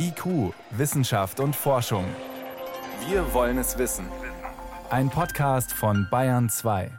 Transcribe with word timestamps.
IQ, 0.00 0.54
Wissenschaft 0.70 1.40
und 1.40 1.56
Forschung. 1.56 2.04
Wir 3.08 3.34
wollen 3.34 3.58
es 3.58 3.78
wissen. 3.78 4.06
Ein 4.90 5.10
Podcast 5.10 5.72
von 5.72 6.06
Bayern 6.08 6.48
2. 6.48 6.90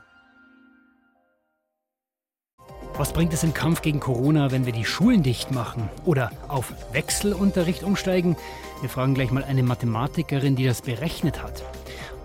Was 2.98 3.14
bringt 3.14 3.32
es 3.32 3.44
im 3.44 3.54
Kampf 3.54 3.82
gegen 3.82 4.02
Corona, 4.02 4.52
wenn 4.52 4.66
wir 4.66 4.74
die 4.74 4.84
Schulen 4.84 5.24
dicht 5.24 5.52
machen 5.52 5.90
oder 6.04 6.32
auf 6.50 6.74
Wechselunterricht 6.92 7.84
umsteigen? 7.84 8.36
Wir 8.82 8.90
fragen 8.90 9.14
gleich 9.14 9.32
mal 9.32 9.46
eine 9.46 9.64
Mathematikerin, 9.64 10.58
die 10.58 10.66
das 10.66 10.82
berechnet 10.82 11.42
hat. 11.42 11.64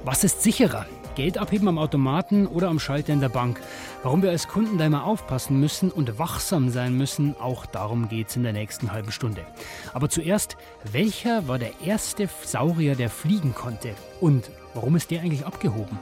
Was 0.03 0.25
ist 0.25 0.43
sicherer? 0.43 0.87
Geld 1.15 1.39
abheben 1.39 1.69
am 1.69 1.79
Automaten 1.79 2.47
oder 2.47 2.69
am 2.69 2.79
Schalter 2.79 3.13
in 3.13 3.21
der 3.21 3.29
Bank. 3.29 3.61
Warum 4.03 4.23
wir 4.23 4.31
als 4.31 4.49
Kunden 4.49 4.79
da 4.79 4.87
immer 4.87 5.05
aufpassen 5.05 5.61
müssen 5.61 5.91
und 5.91 6.19
wachsam 6.19 6.71
sein 6.71 6.97
müssen, 6.97 7.37
auch 7.41 7.67
darum 7.67 8.09
geht 8.09 8.29
es 8.29 8.37
in 8.37 8.43
der 8.43 8.53
nächsten 8.53 8.93
halben 8.93 9.13
Stunde. 9.13 9.45
Aber 9.93 10.09
zuerst, 10.09 10.57
welcher 10.93 11.47
war 11.49 11.59
der 11.59 11.81
erste 11.85 12.29
Saurier, 12.45 12.97
der 12.97 13.11
fliegen 13.11 13.55
konnte? 13.55 13.95
Und 14.21 14.51
warum 14.75 14.97
ist 14.97 15.11
der 15.11 15.21
eigentlich 15.21 15.47
abgehoben? 15.47 15.99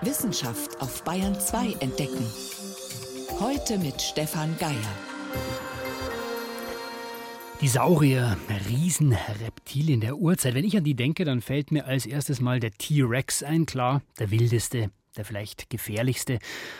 Wissenschaft 0.00 0.80
auf 0.80 1.02
Bayern 1.02 1.38
2 1.38 1.76
entdecken. 1.80 2.26
Heute 3.40 3.78
mit 3.78 4.00
Stefan 4.00 4.56
Geier. 4.58 5.67
Die 7.60 7.66
Saurier, 7.66 8.36
Riesenreptilien 8.68 10.00
der 10.00 10.16
Urzeit. 10.16 10.54
Wenn 10.54 10.64
ich 10.64 10.76
an 10.76 10.84
die 10.84 10.94
denke, 10.94 11.24
dann 11.24 11.40
fällt 11.40 11.72
mir 11.72 11.86
als 11.86 12.06
erstes 12.06 12.40
mal 12.40 12.60
der 12.60 12.70
T-Rex 12.70 13.42
ein, 13.42 13.66
klar, 13.66 14.00
der 14.20 14.30
wildeste, 14.30 14.92
der 15.16 15.24
vielleicht 15.24 15.68
gefährlichste. 15.68 16.38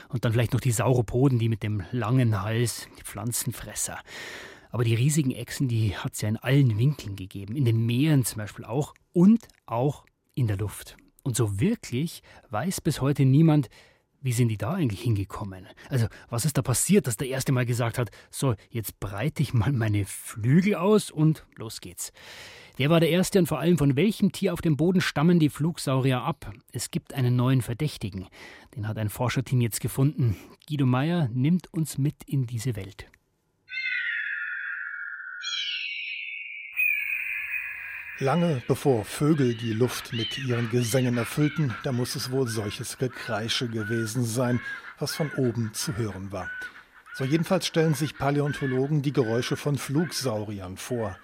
Und 0.08 0.24
dann 0.24 0.32
vielleicht 0.32 0.52
noch 0.52 0.60
die 0.60 0.70
Sauropoden, 0.70 1.40
die 1.40 1.48
mit 1.48 1.64
dem 1.64 1.82
langen 1.90 2.42
Hals, 2.42 2.86
die 2.96 3.02
Pflanzenfresser. 3.02 3.98
Aber 4.70 4.84
die 4.84 4.94
riesigen 4.94 5.32
Echsen, 5.32 5.66
die 5.66 5.96
hat 5.96 6.14
es 6.14 6.20
ja 6.20 6.28
in 6.28 6.36
allen 6.36 6.78
Winkeln 6.78 7.16
gegeben, 7.16 7.56
in 7.56 7.64
den 7.64 7.84
Meeren 7.84 8.24
zum 8.24 8.38
Beispiel 8.38 8.64
auch 8.64 8.94
und 9.12 9.48
auch 9.66 10.04
in 10.36 10.46
der 10.46 10.58
Luft. 10.58 10.96
Und 11.24 11.34
so 11.34 11.58
wirklich 11.58 12.22
weiß 12.50 12.82
bis 12.82 13.00
heute 13.00 13.24
niemand, 13.24 13.68
wie 14.20 14.32
sind 14.32 14.48
die 14.48 14.58
da 14.58 14.72
eigentlich 14.72 15.02
hingekommen? 15.02 15.66
Also, 15.88 16.06
was 16.28 16.44
ist 16.44 16.58
da 16.58 16.62
passiert, 16.62 17.06
dass 17.06 17.16
der 17.16 17.28
erste 17.28 17.52
Mal 17.52 17.66
gesagt 17.66 17.98
hat, 17.98 18.10
so, 18.30 18.54
jetzt 18.70 18.98
breite 19.00 19.42
ich 19.42 19.54
mal 19.54 19.72
meine 19.72 20.04
Flügel 20.04 20.74
aus 20.74 21.10
und 21.10 21.46
los 21.56 21.80
geht's. 21.80 22.12
Wer 22.76 22.90
war 22.90 23.00
der 23.00 23.10
erste 23.10 23.38
und 23.38 23.46
vor 23.46 23.58
allem 23.58 23.76
von 23.76 23.96
welchem 23.96 24.30
Tier 24.30 24.52
auf 24.52 24.60
dem 24.60 24.76
Boden 24.76 25.00
stammen 25.00 25.40
die 25.40 25.48
Flugsaurier 25.48 26.22
ab? 26.22 26.52
Es 26.72 26.90
gibt 26.90 27.12
einen 27.12 27.34
neuen 27.34 27.62
Verdächtigen. 27.62 28.26
Den 28.76 28.86
hat 28.86 28.98
ein 28.98 29.08
Forscherteam 29.08 29.60
jetzt 29.60 29.80
gefunden. 29.80 30.36
Guido 30.68 30.86
Meyer 30.86 31.28
nimmt 31.32 31.72
uns 31.72 31.98
mit 31.98 32.22
in 32.24 32.46
diese 32.46 32.76
Welt. 32.76 33.06
Lange 38.20 38.60
bevor 38.66 39.04
Vögel 39.04 39.54
die 39.54 39.72
Luft 39.72 40.12
mit 40.12 40.38
ihren 40.38 40.68
Gesängen 40.70 41.16
erfüllten, 41.16 41.72
da 41.84 41.92
muss 41.92 42.16
es 42.16 42.32
wohl 42.32 42.48
solches 42.48 42.98
Gekreische 42.98 43.68
gewesen 43.68 44.24
sein, 44.24 44.60
was 44.98 45.14
von 45.14 45.30
oben 45.36 45.72
zu 45.72 45.96
hören 45.96 46.32
war. 46.32 46.50
So 47.14 47.22
jedenfalls 47.22 47.68
stellen 47.68 47.94
sich 47.94 48.18
Paläontologen 48.18 49.02
die 49.02 49.12
Geräusche 49.12 49.56
von 49.56 49.78
Flugsauriern 49.78 50.78
vor. 50.78 51.16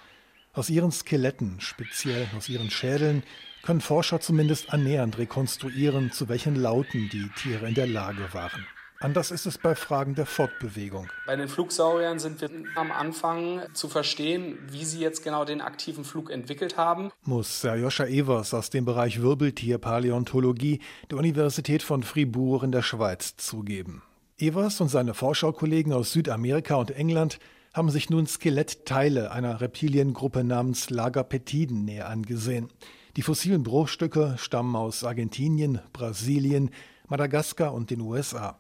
Aus 0.52 0.70
ihren 0.70 0.92
Skeletten, 0.92 1.60
speziell 1.60 2.28
aus 2.36 2.48
ihren 2.48 2.70
Schädeln, 2.70 3.24
können 3.64 3.80
Forscher 3.80 4.20
zumindest 4.20 4.72
annähernd 4.72 5.18
rekonstruieren, 5.18 6.12
zu 6.12 6.28
welchen 6.28 6.54
Lauten 6.54 7.08
die 7.08 7.28
Tiere 7.30 7.66
in 7.66 7.74
der 7.74 7.88
Lage 7.88 8.32
waren. 8.32 8.64
Anders 9.00 9.30
ist 9.30 9.44
es 9.44 9.58
bei 9.58 9.74
Fragen 9.74 10.14
der 10.14 10.24
Fortbewegung. 10.24 11.08
Bei 11.26 11.36
den 11.36 11.48
Flugsauriern 11.48 12.18
sind 12.18 12.40
wir 12.40 12.48
am 12.74 12.90
Anfang 12.90 13.62
zu 13.74 13.88
verstehen, 13.88 14.58
wie 14.70 14.84
sie 14.84 15.00
jetzt 15.00 15.22
genau 15.22 15.44
den 15.44 15.60
aktiven 15.60 16.04
Flug 16.04 16.30
entwickelt 16.30 16.76
haben. 16.76 17.10
Muss 17.24 17.60
Serjoscha 17.60 18.06
Evers 18.06 18.54
aus 18.54 18.70
dem 18.70 18.84
Bereich 18.84 19.20
Wirbeltierpaläontologie 19.20 20.80
der 21.10 21.18
Universität 21.18 21.82
von 21.82 22.02
Fribourg 22.02 22.62
in 22.62 22.72
der 22.72 22.82
Schweiz 22.82 23.36
zugeben. 23.36 24.02
Evers 24.38 24.80
und 24.80 24.88
seine 24.88 25.14
Vorschaukollegen 25.14 25.92
aus 25.92 26.12
Südamerika 26.12 26.76
und 26.76 26.90
England 26.90 27.38
haben 27.74 27.90
sich 27.90 28.08
nun 28.08 28.26
Skelettteile 28.26 29.32
einer 29.32 29.60
Reptiliengruppe 29.60 30.44
namens 30.44 30.90
Lagapetiden 30.90 31.84
näher 31.84 32.08
angesehen. 32.08 32.68
Die 33.16 33.22
fossilen 33.22 33.64
Bruchstücke 33.64 34.36
stammen 34.38 34.74
aus 34.76 35.04
Argentinien, 35.04 35.80
Brasilien, 35.92 36.70
Madagaskar 37.08 37.74
und 37.74 37.90
den 37.90 38.00
USA. 38.00 38.58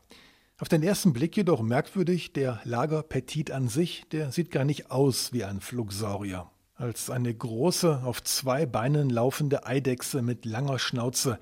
Auf 0.60 0.68
den 0.68 0.84
ersten 0.84 1.12
Blick 1.12 1.36
jedoch 1.36 1.62
merkwürdig, 1.62 2.32
der 2.32 2.60
Lagerpetit 2.62 3.50
an 3.50 3.66
sich, 3.66 4.04
der 4.12 4.30
sieht 4.30 4.52
gar 4.52 4.64
nicht 4.64 4.88
aus 4.92 5.32
wie 5.32 5.42
ein 5.42 5.60
Flugsaurier. 5.60 6.48
Als 6.76 7.10
eine 7.10 7.34
große, 7.34 8.02
auf 8.04 8.22
zwei 8.22 8.64
Beinen 8.64 9.10
laufende 9.10 9.66
Eidechse 9.66 10.22
mit 10.22 10.44
langer 10.44 10.78
Schnauze. 10.78 11.40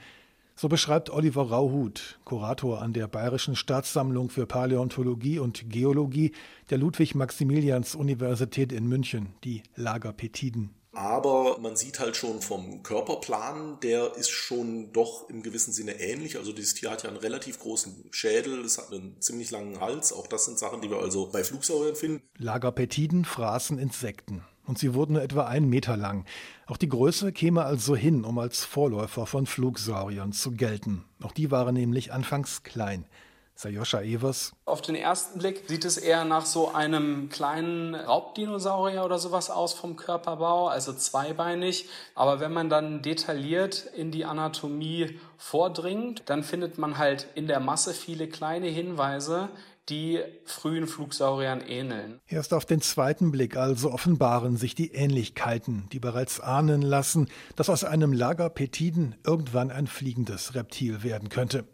So 0.57 0.71
beschreibt 0.71 1.11
Oliver 1.11 1.51
Rauhut, 1.51 2.21
Kurator 2.25 2.81
an 2.81 2.95
der 2.95 3.07
Bayerischen 3.07 3.55
Staatssammlung 3.55 4.31
für 4.31 4.47
Paläontologie 4.47 5.39
und 5.39 5.69
Geologie 5.69 6.33
der 6.71 6.79
Ludwig-Maximilians-Universität 6.79 8.73
in 8.73 8.87
München, 8.87 9.35
die 9.45 9.63
Lagerpetiden. 9.77 10.71
Aber 10.93 11.59
man 11.59 11.75
sieht 11.75 11.99
halt 11.99 12.17
schon 12.17 12.43
vom 12.43 12.83
Körperplan, 12.83 13.81
der 13.81 14.15
ist 14.17 14.29
schon 14.29 14.93
doch 14.93 15.29
im 15.31 15.43
gewissen 15.43 15.73
Sinne 15.73 15.99
ähnlich. 15.99 16.37
Also 16.37 16.53
dieses 16.53 16.75
Tier 16.75 16.91
hat 16.91 17.03
ja 17.03 17.09
einen 17.09 17.19
relativ 17.19 17.59
großen 17.59 18.09
Schädel, 18.11 18.63
es 18.63 18.77
hat 18.77 18.93
einen 18.93 19.19
ziemlich 19.21 19.51
langen 19.51 19.81
Hals. 19.81 20.13
Auch 20.13 20.27
das 20.27 20.45
sind 20.45 20.59
Sachen, 20.59 20.83
die 20.83 20.91
wir 20.91 20.99
also 20.99 21.31
bei 21.33 21.45
Flugsauriern 21.45 21.97
finden. 21.97 22.23
Lagerpetiden 22.37 23.25
fraßen 23.25 23.79
Insekten. 23.79 24.45
Und 24.65 24.79
sie 24.79 24.95
wurden 24.95 25.15
nur 25.15 25.23
etwa 25.23 25.47
einen 25.47 25.69
Meter 25.69 25.97
lang. 25.97 26.27
Auch 26.67 26.77
die 26.77 26.89
Größe 26.89 27.33
käme 27.33 27.65
also 27.65 27.97
hin, 27.97 28.25
um 28.25 28.39
als 28.39 28.65
Vorläufer 28.65 29.27
von 29.27 29.47
Flugsauriern 29.47 30.33
zu 30.33 30.53
gelten. 30.53 31.05
Auch 31.23 31.33
die 31.33 31.51
waren 31.51 31.75
nämlich 31.75 32.13
anfangs 32.13 32.63
klein. 32.63 33.07
Sayosha 33.55 34.01
Evers. 34.03 34.53
Auf 34.65 34.83
den 34.83 34.95
ersten 34.95 35.39
Blick 35.39 35.65
sieht 35.69 35.85
es 35.85 35.97
eher 35.97 36.25
nach 36.25 36.47
so 36.47 36.73
einem 36.73 37.29
kleinen 37.29 37.95
Raubdinosaurier 37.95 39.05
oder 39.05 39.19
sowas 39.19 39.51
aus 39.51 39.73
vom 39.73 39.97
Körperbau, 39.97 40.69
also 40.69 40.93
zweibeinig. 40.93 41.89
Aber 42.15 42.41
wenn 42.41 42.53
man 42.53 42.69
dann 42.69 43.03
detailliert 43.03 43.87
in 43.97 44.11
die 44.11 44.25
Anatomie 44.25 45.19
vordringt, 45.37 46.23
dann 46.27 46.43
findet 46.43 46.79
man 46.79 46.99
halt 46.99 47.29
in 47.35 47.47
der 47.47 47.61
Masse 47.61 47.95
viele 47.95 48.29
kleine 48.29 48.69
Hinweise, 48.69 49.49
die 49.89 50.21
frühen 50.45 50.87
Flugsauriern 50.87 51.61
ähneln. 51.61 52.21
Erst 52.29 52.55
auf 52.55 52.65
den 52.65 52.81
zweiten 52.81 53.33
Blick 53.33 53.57
also 53.57 53.91
offenbaren 53.91 54.57
sich 54.57 54.75
die 54.75 54.93
Ähnlichkeiten, 54.93 55.89
die 55.93 55.99
bereits 55.99 56.41
ahnen 56.41 56.83
lassen, 56.83 57.29
dass 57.57 57.69
aus 57.69 57.85
einem 57.85 58.13
Lagerpetiden 58.13 59.17
irgendwann 59.27 59.71
ein 59.71 59.87
fliegendes 59.87 60.55
Reptil 60.55 61.03
werden 61.03 61.29
könnte. 61.29 61.65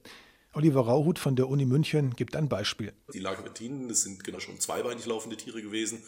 Oliver 0.53 0.81
Rauhut 0.81 1.19
von 1.19 1.37
der 1.37 1.49
Uni 1.49 1.67
München 1.67 2.15
gibt 2.15 2.35
ein 2.35 2.49
Beispiel. 2.49 2.93
Die 3.13 3.19
Lagerpetinen, 3.19 3.89
das 3.89 4.03
sind 4.03 4.25
genau 4.25 4.41
schon 4.41 4.59
zweibeinig 4.61 5.07
laufende 5.07 5.37
Tiere 5.37 5.63
gewesen, 5.63 6.03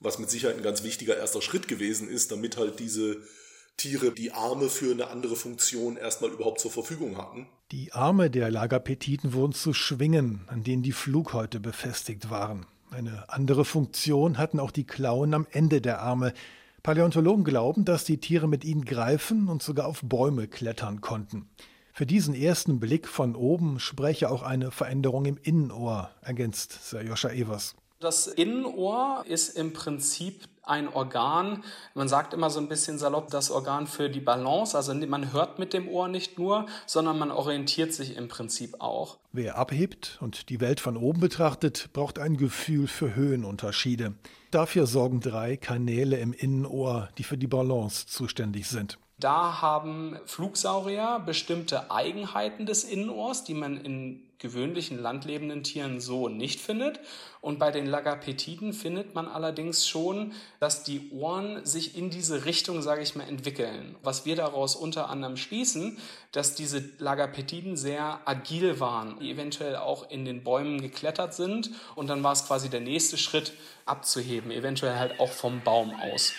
was 0.00 0.18
mit 0.18 0.30
Sicherheit 0.30 0.56
ein 0.56 0.62
ganz 0.62 0.82
wichtiger 0.82 1.16
erster 1.16 1.42
Schritt 1.42 1.68
gewesen 1.68 2.08
ist, 2.08 2.32
damit 2.32 2.56
halt 2.56 2.80
diese 2.80 3.22
Tiere 3.76 4.12
die 4.12 4.32
Arme 4.32 4.68
für 4.68 4.92
eine 4.92 5.08
andere 5.08 5.36
Funktion 5.36 5.96
erstmal 5.96 6.30
überhaupt 6.30 6.60
zur 6.60 6.70
Verfügung 6.70 7.16
hatten. 7.16 7.46
Die 7.70 7.92
Arme 7.92 8.30
der 8.30 8.50
Lagerpetiten 8.50 9.32
wurden 9.32 9.52
zu 9.52 9.72
Schwingen, 9.72 10.44
an 10.48 10.62
denen 10.62 10.82
die 10.82 10.92
Flughäute 10.92 11.60
befestigt 11.60 12.30
waren. 12.30 12.66
Eine 12.90 13.28
andere 13.30 13.64
Funktion 13.64 14.36
hatten 14.36 14.60
auch 14.60 14.70
die 14.70 14.84
Klauen 14.84 15.32
am 15.32 15.46
Ende 15.50 15.80
der 15.80 16.02
Arme. 16.02 16.34
Paläontologen 16.82 17.44
glauben, 17.44 17.84
dass 17.84 18.04
die 18.04 18.18
Tiere 18.18 18.48
mit 18.48 18.64
ihnen 18.64 18.84
greifen 18.84 19.48
und 19.48 19.62
sogar 19.62 19.86
auf 19.86 20.00
Bäume 20.02 20.48
klettern 20.48 21.00
konnten. 21.00 21.48
Für 21.94 22.06
diesen 22.06 22.34
ersten 22.34 22.80
Blick 22.80 23.06
von 23.06 23.36
oben 23.36 23.78
spreche 23.78 24.30
auch 24.30 24.42
eine 24.42 24.70
Veränderung 24.70 25.26
im 25.26 25.36
Innenohr, 25.36 26.10
ergänzt 26.22 26.88
Serjoscha 26.88 27.28
Evers. 27.28 27.74
Das 28.00 28.26
Innenohr 28.26 29.24
ist 29.26 29.50
im 29.58 29.74
Prinzip 29.74 30.48
ein 30.62 30.88
Organ, 30.88 31.64
man 31.94 32.08
sagt 32.08 32.32
immer 32.32 32.48
so 32.48 32.60
ein 32.60 32.68
bisschen 32.68 32.98
salopp, 32.98 33.30
das 33.30 33.50
Organ 33.50 33.86
für 33.86 34.08
die 34.08 34.20
Balance. 34.20 34.74
Also 34.74 34.94
man 34.94 35.34
hört 35.34 35.58
mit 35.58 35.74
dem 35.74 35.86
Ohr 35.86 36.08
nicht 36.08 36.38
nur, 36.38 36.66
sondern 36.86 37.18
man 37.18 37.30
orientiert 37.30 37.92
sich 37.92 38.16
im 38.16 38.28
Prinzip 38.28 38.80
auch. 38.80 39.18
Wer 39.32 39.58
abhebt 39.58 40.18
und 40.22 40.48
die 40.48 40.60
Welt 40.60 40.80
von 40.80 40.96
oben 40.96 41.20
betrachtet, 41.20 41.90
braucht 41.92 42.18
ein 42.18 42.38
Gefühl 42.38 42.86
für 42.86 43.14
Höhenunterschiede. 43.14 44.14
Dafür 44.50 44.86
sorgen 44.86 45.20
drei 45.20 45.56
Kanäle 45.58 46.18
im 46.18 46.32
Innenohr, 46.32 47.10
die 47.18 47.24
für 47.24 47.36
die 47.36 47.48
Balance 47.48 48.06
zuständig 48.06 48.68
sind. 48.68 48.98
Da 49.22 49.62
haben 49.62 50.18
Flugsaurier 50.26 51.22
bestimmte 51.24 51.92
Eigenheiten 51.92 52.66
des 52.66 52.82
Innenohrs, 52.82 53.44
die 53.44 53.54
man 53.54 53.76
in 53.80 54.20
gewöhnlichen 54.38 55.00
landlebenden 55.00 55.62
Tieren 55.62 56.00
so 56.00 56.28
nicht 56.28 56.58
findet. 56.58 56.98
Und 57.40 57.60
bei 57.60 57.70
den 57.70 57.86
Lagapetiden 57.86 58.72
findet 58.72 59.14
man 59.14 59.28
allerdings 59.28 59.86
schon, 59.86 60.32
dass 60.58 60.82
die 60.82 61.12
Ohren 61.12 61.64
sich 61.64 61.96
in 61.96 62.10
diese 62.10 62.46
Richtung, 62.46 62.82
sage 62.82 63.02
ich 63.02 63.14
mal, 63.14 63.28
entwickeln. 63.28 63.94
Was 64.02 64.26
wir 64.26 64.34
daraus 64.34 64.74
unter 64.74 65.08
anderem 65.08 65.36
schließen, 65.36 65.98
dass 66.32 66.56
diese 66.56 66.82
Lagapetiden 66.98 67.76
sehr 67.76 68.22
agil 68.24 68.80
waren, 68.80 69.20
die 69.20 69.30
eventuell 69.30 69.76
auch 69.76 70.10
in 70.10 70.24
den 70.24 70.42
Bäumen 70.42 70.80
geklettert 70.80 71.32
sind. 71.32 71.70
Und 71.94 72.08
dann 72.08 72.24
war 72.24 72.32
es 72.32 72.44
quasi 72.44 72.68
der 72.70 72.80
nächste 72.80 73.16
Schritt 73.16 73.52
abzuheben, 73.86 74.50
eventuell 74.50 74.98
halt 74.98 75.20
auch 75.20 75.30
vom 75.30 75.62
Baum 75.62 75.94
aus. 75.94 76.32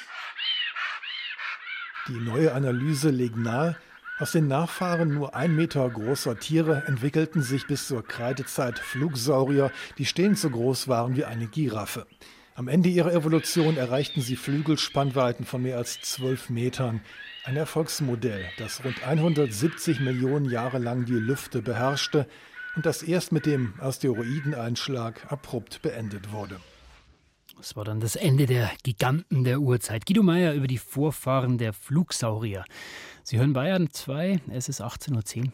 Die 2.09 2.19
neue 2.19 2.53
Analyse 2.53 3.11
legt 3.11 3.37
nahe, 3.37 3.77
aus 4.19 4.33
den 4.33 4.49
Nachfahren 4.49 5.13
nur 5.13 5.35
ein 5.35 5.55
Meter 5.55 5.89
großer 5.89 6.37
Tiere 6.37 6.83
entwickelten 6.85 7.41
sich 7.41 7.65
bis 7.65 7.87
zur 7.87 8.05
Kreidezeit 8.05 8.77
Flugsaurier, 8.77 9.71
die 9.97 10.05
stehend 10.05 10.37
so 10.37 10.49
groß 10.49 10.89
waren 10.89 11.15
wie 11.15 11.23
eine 11.23 11.47
Giraffe. 11.47 12.05
Am 12.55 12.67
Ende 12.67 12.89
ihrer 12.89 13.13
Evolution 13.13 13.77
erreichten 13.77 14.19
sie 14.19 14.35
Flügelspannweiten 14.35 15.45
von 15.45 15.61
mehr 15.61 15.77
als 15.77 16.01
zwölf 16.01 16.49
Metern. 16.49 16.99
Ein 17.45 17.55
Erfolgsmodell, 17.55 18.45
das 18.57 18.83
rund 18.83 19.01
170 19.07 20.01
Millionen 20.01 20.49
Jahre 20.49 20.79
lang 20.79 21.05
die 21.05 21.13
Lüfte 21.13 21.61
beherrschte 21.61 22.27
und 22.75 22.85
das 22.85 23.01
erst 23.01 23.31
mit 23.31 23.45
dem 23.45 23.73
Asteroideneinschlag 23.79 25.31
abrupt 25.31 25.81
beendet 25.81 26.33
wurde. 26.33 26.59
Das 27.63 27.77
war 27.77 27.85
dann 27.85 28.01
das 28.01 28.17
Ende 28.17 28.45
der 28.45 28.69
Giganten 28.83 29.45
der 29.45 29.61
Urzeit. 29.61 30.05
Guido 30.05 30.21
Meyer 30.21 30.53
über 30.53 30.67
die 30.67 30.77
Vorfahren 30.77 31.57
der 31.57 31.71
Flugsaurier. 31.71 32.65
Sie 33.23 33.37
hören 33.37 33.53
Bayern 33.53 33.89
2, 33.89 34.41
es 34.49 34.67
ist 34.67 34.81
18.10 34.81 35.45
Uhr. 35.45 35.53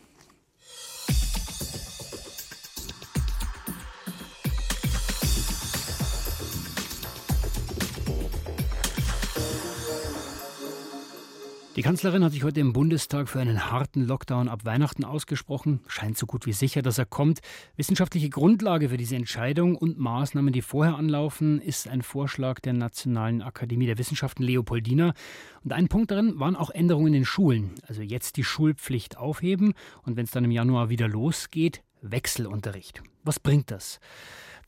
Die 11.80 11.84
Kanzlerin 11.84 12.26
hat 12.26 12.34
sich 12.34 12.44
heute 12.44 12.60
im 12.60 12.74
Bundestag 12.74 13.30
für 13.30 13.40
einen 13.40 13.72
harten 13.72 14.06
Lockdown 14.06 14.50
ab 14.50 14.66
Weihnachten 14.66 15.06
ausgesprochen. 15.06 15.80
Scheint 15.88 16.18
so 16.18 16.26
gut 16.26 16.46
wie 16.46 16.52
sicher, 16.52 16.82
dass 16.82 16.98
er 16.98 17.06
kommt. 17.06 17.40
Wissenschaftliche 17.78 18.30
Grundlage 18.30 18.90
für 18.90 18.98
diese 18.98 19.16
Entscheidung 19.16 19.78
und 19.78 19.98
Maßnahmen, 19.98 20.52
die 20.52 20.62
vorher 20.62 20.98
anlaufen, 20.98 21.62
ist 21.62 21.88
ein 21.88 22.02
Vorschlag 22.02 22.60
der 22.60 22.74
Nationalen 22.74 23.42
Akademie 23.42 23.86
der 23.86 23.98
Wissenschaften 23.98 24.44
Leopoldina. 24.44 25.14
Und 25.64 25.72
ein 25.72 25.88
Punkt 25.88 26.12
darin 26.12 26.38
waren 26.38 26.58
auch 26.58 26.70
Änderungen 26.70 27.08
in 27.08 27.14
den 27.14 27.26
Schulen. 27.26 27.76
Also 27.88 28.02
jetzt 28.02 28.36
die 28.36 28.44
Schulpflicht 28.44 29.16
aufheben 29.18 29.74
und 30.04 30.18
wenn 30.18 30.26
es 30.26 30.32
dann 30.32 30.44
im 30.44 30.52
Januar 30.52 30.90
wieder 30.90 31.08
losgeht, 31.08 31.82
Wechselunterricht. 32.02 33.02
Was 33.24 33.40
bringt 33.40 33.72
das? 33.72 34.00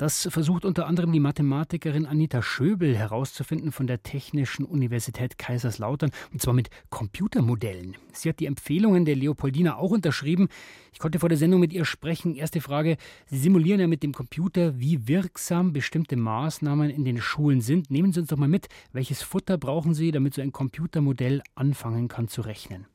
Das 0.01 0.27
versucht 0.31 0.65
unter 0.65 0.87
anderem 0.87 1.11
die 1.11 1.19
Mathematikerin 1.19 2.07
Anita 2.07 2.41
Schöbel 2.41 2.97
herauszufinden 2.97 3.71
von 3.71 3.85
der 3.85 4.01
Technischen 4.01 4.65
Universität 4.65 5.37
Kaiserslautern, 5.37 6.09
und 6.33 6.41
zwar 6.41 6.55
mit 6.55 6.71
Computermodellen. 6.89 7.95
Sie 8.11 8.29
hat 8.29 8.39
die 8.39 8.47
Empfehlungen 8.47 9.05
der 9.05 9.15
Leopoldina 9.15 9.77
auch 9.77 9.91
unterschrieben. 9.91 10.49
Ich 10.91 10.97
konnte 10.97 11.19
vor 11.19 11.29
der 11.29 11.37
Sendung 11.37 11.59
mit 11.59 11.71
ihr 11.71 11.85
sprechen. 11.85 12.35
Erste 12.35 12.61
Frage, 12.61 12.97
Sie 13.27 13.37
simulieren 13.37 13.79
ja 13.79 13.85
mit 13.85 14.01
dem 14.01 14.13
Computer, 14.13 14.79
wie 14.79 15.07
wirksam 15.07 15.71
bestimmte 15.71 16.15
Maßnahmen 16.15 16.89
in 16.89 17.05
den 17.05 17.21
Schulen 17.21 17.61
sind. 17.61 17.91
Nehmen 17.91 18.11
Sie 18.11 18.21
uns 18.21 18.29
doch 18.29 18.37
mal 18.37 18.47
mit, 18.47 18.69
welches 18.93 19.21
Futter 19.21 19.59
brauchen 19.59 19.93
Sie, 19.93 20.11
damit 20.11 20.33
so 20.33 20.41
ein 20.41 20.51
Computermodell 20.51 21.43
anfangen 21.53 22.07
kann 22.07 22.27
zu 22.27 22.41
rechnen? 22.41 22.87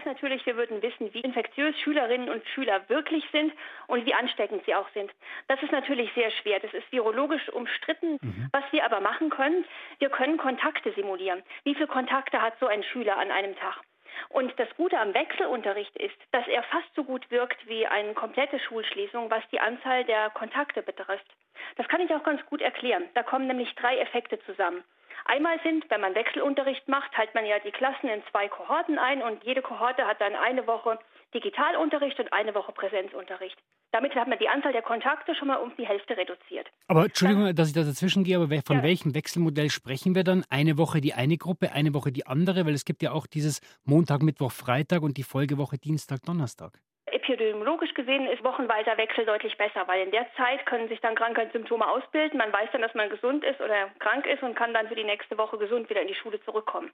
Es 0.00 0.06
natürlich, 0.06 0.44
wir 0.46 0.56
würden 0.56 0.82
wissen, 0.82 1.12
wie 1.14 1.20
infektiös 1.20 1.78
Schülerinnen 1.80 2.28
und 2.28 2.46
Schüler 2.48 2.88
wirklich 2.88 3.24
sind 3.32 3.52
und 3.86 4.04
wie 4.06 4.14
ansteckend 4.14 4.64
sie 4.66 4.74
auch 4.74 4.88
sind. 4.90 5.10
Das 5.48 5.62
ist 5.62 5.72
natürlich 5.72 6.12
sehr 6.14 6.30
schwer. 6.30 6.60
Das 6.60 6.72
ist 6.74 6.90
virologisch 6.90 7.48
umstritten. 7.50 8.18
Mhm. 8.20 8.48
Was 8.52 8.64
wir 8.72 8.84
aber 8.84 9.00
machen 9.00 9.30
können, 9.30 9.64
wir 9.98 10.10
können 10.10 10.36
Kontakte 10.36 10.92
simulieren. 10.92 11.42
Wie 11.64 11.74
viele 11.74 11.86
Kontakte 11.86 12.42
hat 12.42 12.58
so 12.58 12.66
ein 12.66 12.82
Schüler 12.82 13.18
an 13.18 13.30
einem 13.30 13.56
Tag? 13.56 13.80
Und 14.28 14.52
das 14.58 14.68
Gute 14.76 14.98
am 14.98 15.14
Wechselunterricht 15.14 15.96
ist, 15.96 16.16
dass 16.32 16.46
er 16.48 16.62
fast 16.64 16.94
so 16.94 17.04
gut 17.04 17.30
wirkt 17.30 17.66
wie 17.68 17.86
eine 17.86 18.14
komplette 18.14 18.58
Schulschließung, 18.58 19.30
was 19.30 19.42
die 19.50 19.60
Anzahl 19.60 20.04
der 20.04 20.30
Kontakte 20.30 20.82
betrifft. 20.82 21.26
Das 21.76 21.88
kann 21.88 22.00
ich 22.00 22.12
auch 22.12 22.22
ganz 22.22 22.44
gut 22.46 22.60
erklären. 22.60 23.04
Da 23.14 23.22
kommen 23.22 23.46
nämlich 23.46 23.74
drei 23.76 23.98
Effekte 23.98 24.38
zusammen. 24.44 24.82
Einmal 25.30 25.60
sind, 25.62 25.88
wenn 25.90 26.00
man 26.00 26.16
Wechselunterricht 26.16 26.88
macht, 26.88 27.12
teilt 27.14 27.32
man 27.36 27.46
ja 27.46 27.60
die 27.60 27.70
Klassen 27.70 28.08
in 28.08 28.20
zwei 28.32 28.48
Kohorten 28.48 28.98
ein 28.98 29.22
und 29.22 29.44
jede 29.44 29.62
Kohorte 29.62 30.04
hat 30.04 30.20
dann 30.20 30.34
eine 30.34 30.66
Woche 30.66 30.98
Digitalunterricht 31.32 32.18
und 32.18 32.32
eine 32.32 32.52
Woche 32.52 32.72
Präsenzunterricht. 32.72 33.56
Damit 33.92 34.12
hat 34.16 34.26
man 34.26 34.40
die 34.40 34.48
Anzahl 34.48 34.72
der 34.72 34.82
Kontakte 34.82 35.36
schon 35.36 35.46
mal 35.46 35.58
um 35.58 35.72
die 35.76 35.86
Hälfte 35.86 36.16
reduziert. 36.16 36.66
Aber 36.88 37.04
Entschuldigung, 37.04 37.54
dass 37.54 37.68
ich 37.68 37.74
da 37.74 37.84
dazwischen 37.84 38.24
gehe, 38.24 38.38
aber 38.38 38.48
von 38.66 38.78
ja. 38.78 38.82
welchem 38.82 39.14
Wechselmodell 39.14 39.70
sprechen 39.70 40.16
wir 40.16 40.24
dann? 40.24 40.44
Eine 40.50 40.76
Woche 40.78 41.00
die 41.00 41.14
eine 41.14 41.36
Gruppe, 41.36 41.70
eine 41.70 41.94
Woche 41.94 42.10
die 42.10 42.26
andere? 42.26 42.66
Weil 42.66 42.74
es 42.74 42.84
gibt 42.84 43.00
ja 43.00 43.12
auch 43.12 43.28
dieses 43.28 43.60
Montag, 43.84 44.22
Mittwoch, 44.22 44.50
Freitag 44.50 45.02
und 45.02 45.16
die 45.16 45.22
Folgewoche 45.22 45.78
Dienstag, 45.78 46.22
Donnerstag. 46.22 46.80
Epidemiologisch 47.30 47.94
gesehen 47.94 48.26
ist 48.26 48.42
wochenweiser 48.42 48.96
Wechsel 48.96 49.24
deutlich 49.24 49.56
besser, 49.56 49.86
weil 49.86 50.04
in 50.04 50.10
der 50.10 50.26
Zeit 50.36 50.66
können 50.66 50.88
sich 50.88 51.00
dann 51.00 51.14
Krankheitssymptome 51.14 51.88
ausbilden. 51.88 52.38
Man 52.38 52.52
weiß 52.52 52.70
dann, 52.72 52.82
dass 52.82 52.94
man 52.94 53.08
gesund 53.08 53.44
ist 53.44 53.60
oder 53.60 53.88
krank 54.00 54.26
ist 54.26 54.42
und 54.42 54.56
kann 54.56 54.74
dann 54.74 54.88
für 54.88 54.96
die 54.96 55.04
nächste 55.04 55.38
Woche 55.38 55.56
gesund 55.56 55.88
wieder 55.88 56.02
in 56.02 56.08
die 56.08 56.16
Schule 56.16 56.42
zurückkommen. 56.42 56.90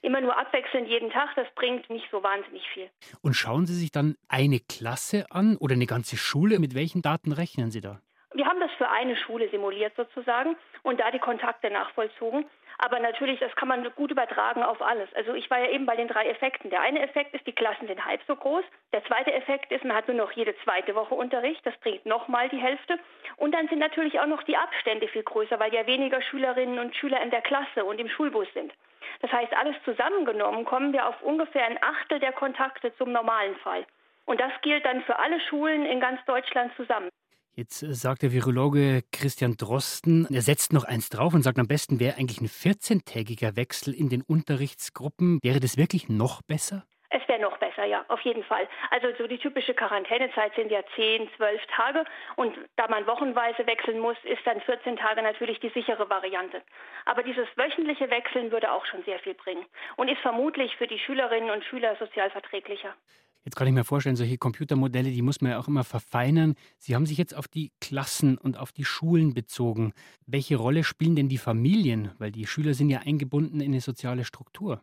Immer 0.00 0.20
nur 0.20 0.38
abwechselnd 0.38 0.86
jeden 0.86 1.10
Tag, 1.10 1.34
das 1.34 1.48
bringt 1.56 1.90
nicht 1.90 2.06
so 2.12 2.22
wahnsinnig 2.22 2.62
viel. 2.72 2.88
Und 3.20 3.34
schauen 3.34 3.66
Sie 3.66 3.74
sich 3.74 3.90
dann 3.90 4.16
eine 4.28 4.60
Klasse 4.60 5.26
an 5.30 5.56
oder 5.56 5.74
eine 5.74 5.86
ganze 5.86 6.16
Schule? 6.16 6.60
Mit 6.60 6.76
welchen 6.76 7.02
Daten 7.02 7.32
rechnen 7.32 7.72
Sie 7.72 7.80
da? 7.80 8.00
Wir 8.32 8.46
haben 8.46 8.60
das 8.60 8.70
für 8.78 8.88
eine 8.88 9.16
Schule 9.16 9.48
simuliert 9.50 9.94
sozusagen 9.96 10.56
und 10.82 11.00
da 11.00 11.10
die 11.10 11.18
Kontakte 11.18 11.70
nachvollzogen. 11.70 12.44
Aber 12.78 12.98
natürlich, 12.98 13.40
das 13.40 13.54
kann 13.56 13.68
man 13.68 13.88
gut 13.94 14.10
übertragen 14.10 14.62
auf 14.62 14.82
alles. 14.82 15.12
Also 15.14 15.34
ich 15.34 15.50
war 15.50 15.58
ja 15.58 15.70
eben 15.70 15.86
bei 15.86 15.96
den 15.96 16.08
drei 16.08 16.26
Effekten. 16.28 16.70
Der 16.70 16.80
eine 16.80 17.00
Effekt 17.00 17.34
ist, 17.34 17.46
die 17.46 17.52
Klassen 17.52 17.86
sind 17.86 18.04
halb 18.04 18.20
so 18.26 18.36
groß. 18.36 18.64
Der 18.92 19.04
zweite 19.04 19.32
Effekt 19.32 19.70
ist, 19.72 19.84
man 19.84 19.96
hat 19.96 20.08
nur 20.08 20.16
noch 20.16 20.32
jede 20.32 20.54
zweite 20.64 20.94
Woche 20.94 21.14
Unterricht. 21.14 21.64
Das 21.64 21.76
bringt 21.78 22.04
nochmal 22.06 22.48
die 22.48 22.60
Hälfte. 22.60 22.98
Und 23.36 23.52
dann 23.52 23.68
sind 23.68 23.78
natürlich 23.78 24.20
auch 24.20 24.26
noch 24.26 24.42
die 24.42 24.56
Abstände 24.56 25.08
viel 25.08 25.22
größer, 25.22 25.58
weil 25.60 25.72
ja 25.72 25.86
weniger 25.86 26.20
Schülerinnen 26.22 26.78
und 26.78 26.94
Schüler 26.96 27.22
in 27.22 27.30
der 27.30 27.42
Klasse 27.42 27.84
und 27.84 28.00
im 28.00 28.08
Schulbus 28.08 28.48
sind. 28.54 28.72
Das 29.20 29.32
heißt, 29.32 29.54
alles 29.56 29.76
zusammengenommen 29.84 30.64
kommen 30.64 30.92
wir 30.92 31.08
auf 31.08 31.22
ungefähr 31.22 31.64
ein 31.66 31.82
Achtel 31.82 32.18
der 32.18 32.32
Kontakte 32.32 32.94
zum 32.96 33.12
normalen 33.12 33.56
Fall. 33.56 33.86
Und 34.26 34.40
das 34.40 34.52
gilt 34.62 34.84
dann 34.84 35.02
für 35.02 35.18
alle 35.18 35.40
Schulen 35.40 35.86
in 35.86 36.00
ganz 36.00 36.24
Deutschland 36.24 36.74
zusammen. 36.76 37.10
Jetzt 37.56 37.84
äh, 37.84 37.94
sagt 37.94 38.22
der 38.22 38.32
Virologe 38.32 39.02
Christian 39.12 39.56
Drosten, 39.56 40.26
er 40.32 40.42
setzt 40.42 40.72
noch 40.72 40.82
eins 40.82 41.08
drauf 41.08 41.34
und 41.34 41.42
sagt, 41.42 41.60
am 41.60 41.68
besten 41.68 42.00
wäre 42.00 42.16
eigentlich 42.16 42.40
ein 42.40 42.48
14-tägiger 42.48 43.56
Wechsel 43.56 43.94
in 43.94 44.08
den 44.08 44.22
Unterrichtsgruppen. 44.22 45.38
Wäre 45.40 45.60
das 45.60 45.76
wirklich 45.76 46.08
noch 46.08 46.42
besser? 46.42 46.84
Es 47.10 47.22
wäre 47.28 47.40
noch 47.40 47.56
besser, 47.58 47.84
ja, 47.84 48.04
auf 48.08 48.20
jeden 48.22 48.42
Fall. 48.42 48.66
Also 48.90 49.06
so 49.16 49.28
die 49.28 49.38
typische 49.38 49.72
Quarantänezeit 49.72 50.52
sind 50.56 50.72
ja 50.72 50.80
10, 50.96 51.28
12 51.36 51.62
Tage 51.76 52.04
und 52.34 52.58
da 52.74 52.88
man 52.88 53.06
wochenweise 53.06 53.64
wechseln 53.68 54.00
muss, 54.00 54.16
ist 54.24 54.44
dann 54.44 54.60
14 54.60 54.96
Tage 54.96 55.22
natürlich 55.22 55.60
die 55.60 55.68
sichere 55.68 56.10
Variante. 56.10 56.60
Aber 57.04 57.22
dieses 57.22 57.46
wöchentliche 57.54 58.10
Wechseln 58.10 58.50
würde 58.50 58.72
auch 58.72 58.84
schon 58.86 59.04
sehr 59.04 59.20
viel 59.20 59.34
bringen 59.34 59.64
und 59.94 60.08
ist 60.08 60.22
vermutlich 60.22 60.74
für 60.74 60.88
die 60.88 60.98
Schülerinnen 60.98 61.50
und 61.50 61.64
Schüler 61.64 61.94
sozial 62.00 62.30
verträglicher. 62.30 62.96
Jetzt 63.44 63.56
kann 63.56 63.66
ich 63.66 63.74
mir 63.74 63.84
vorstellen, 63.84 64.16
solche 64.16 64.38
Computermodelle, 64.38 65.10
die 65.10 65.20
muss 65.20 65.42
man 65.42 65.52
ja 65.52 65.58
auch 65.58 65.68
immer 65.68 65.84
verfeinern. 65.84 66.54
Sie 66.78 66.94
haben 66.94 67.04
sich 67.04 67.18
jetzt 67.18 67.36
auf 67.36 67.46
die 67.46 67.72
Klassen 67.80 68.38
und 68.38 68.58
auf 68.58 68.72
die 68.72 68.86
Schulen 68.86 69.34
bezogen. 69.34 69.92
Welche 70.26 70.56
Rolle 70.56 70.82
spielen 70.82 71.14
denn 71.14 71.28
die 71.28 71.38
Familien? 71.38 72.12
Weil 72.18 72.32
die 72.32 72.46
Schüler 72.46 72.72
sind 72.72 72.88
ja 72.88 73.00
eingebunden 73.04 73.60
in 73.60 73.72
eine 73.72 73.80
soziale 73.80 74.24
Struktur. 74.24 74.80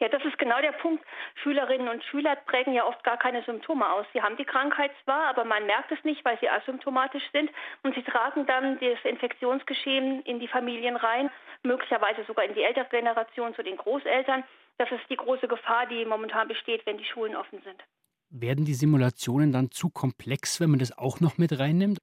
Ja, 0.00 0.08
das 0.08 0.24
ist 0.24 0.36
genau 0.38 0.60
der 0.60 0.72
Punkt. 0.72 1.04
Schülerinnen 1.42 1.88
und 1.88 2.02
Schüler 2.04 2.36
prägen 2.36 2.74
ja 2.74 2.84
oft 2.84 3.02
gar 3.04 3.16
keine 3.16 3.42
Symptome 3.44 3.90
aus. 3.90 4.04
Sie 4.12 4.20
haben 4.20 4.36
die 4.36 4.44
Krankheit 4.44 4.90
zwar, 5.04 5.26
aber 5.28 5.44
man 5.44 5.66
merkt 5.66 5.92
es 5.92 6.02
nicht, 6.04 6.24
weil 6.24 6.38
sie 6.40 6.48
asymptomatisch 6.48 7.22
sind. 7.32 7.50
Und 7.82 7.94
sie 7.94 8.02
tragen 8.02 8.44
dann 8.46 8.78
das 8.80 8.98
Infektionsgeschehen 9.04 10.22
in 10.22 10.40
die 10.40 10.48
Familien 10.48 10.96
rein, 10.96 11.30
möglicherweise 11.62 12.24
sogar 12.24 12.44
in 12.44 12.54
die 12.54 12.64
ältere 12.64 12.88
Generation 12.90 13.54
zu 13.54 13.62
den 13.62 13.76
Großeltern. 13.76 14.42
Das 14.78 14.90
ist 14.90 15.08
die 15.08 15.16
große 15.16 15.48
Gefahr, 15.48 15.86
die 15.86 16.04
momentan 16.04 16.48
besteht, 16.48 16.84
wenn 16.86 16.98
die 16.98 17.04
Schulen 17.04 17.36
offen 17.36 17.60
sind. 17.62 17.82
Werden 18.30 18.64
die 18.64 18.74
Simulationen 18.74 19.52
dann 19.52 19.70
zu 19.70 19.90
komplex, 19.90 20.60
wenn 20.60 20.70
man 20.70 20.80
das 20.80 20.96
auch 20.98 21.20
noch 21.20 21.38
mit 21.38 21.58
reinnimmt? 21.58 21.98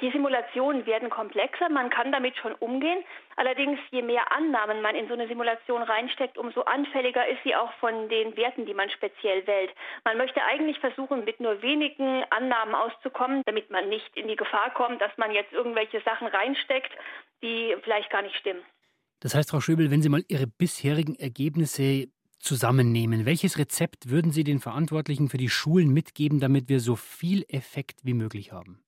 Die 0.00 0.10
Simulationen 0.10 0.86
werden 0.86 1.10
komplexer, 1.10 1.68
man 1.68 1.90
kann 1.90 2.10
damit 2.10 2.34
schon 2.36 2.54
umgehen. 2.54 3.04
Allerdings, 3.36 3.78
je 3.90 4.00
mehr 4.00 4.32
Annahmen 4.32 4.80
man 4.80 4.94
in 4.94 5.08
so 5.08 5.14
eine 5.14 5.28
Simulation 5.28 5.82
reinsteckt, 5.82 6.38
umso 6.38 6.62
anfälliger 6.62 7.28
ist 7.28 7.42
sie 7.44 7.54
auch 7.54 7.72
von 7.74 8.08
den 8.08 8.36
Werten, 8.36 8.64
die 8.64 8.72
man 8.72 8.88
speziell 8.88 9.46
wählt. 9.46 9.70
Man 10.04 10.16
möchte 10.16 10.42
eigentlich 10.42 10.78
versuchen, 10.78 11.24
mit 11.24 11.38
nur 11.40 11.60
wenigen 11.60 12.24
Annahmen 12.30 12.74
auszukommen, 12.74 13.42
damit 13.44 13.70
man 13.70 13.88
nicht 13.90 14.16
in 14.16 14.26
die 14.26 14.36
Gefahr 14.36 14.70
kommt, 14.72 15.02
dass 15.02 15.16
man 15.18 15.32
jetzt 15.32 15.52
irgendwelche 15.52 16.00
Sachen 16.00 16.28
reinsteckt, 16.28 16.92
die 17.42 17.76
vielleicht 17.82 18.10
gar 18.10 18.22
nicht 18.22 18.36
stimmen. 18.36 18.62
Das 19.20 19.34
heißt, 19.34 19.50
Frau 19.50 19.60
Schöbel, 19.60 19.90
wenn 19.90 20.02
Sie 20.02 20.08
mal 20.08 20.24
Ihre 20.28 20.46
bisherigen 20.46 21.14
Ergebnisse 21.14 22.08
zusammennehmen. 22.38 23.26
Welches 23.26 23.58
Rezept 23.58 24.08
würden 24.08 24.32
Sie 24.32 24.44
den 24.44 24.60
Verantwortlichen 24.60 25.28
für 25.28 25.36
die 25.36 25.50
Schulen 25.50 25.92
mitgeben, 25.92 26.40
damit 26.40 26.68
wir 26.68 26.80
so 26.80 26.96
viel 26.96 27.44
Effekt 27.48 28.04
wie 28.04 28.14
möglich 28.14 28.52
haben? 28.52 28.82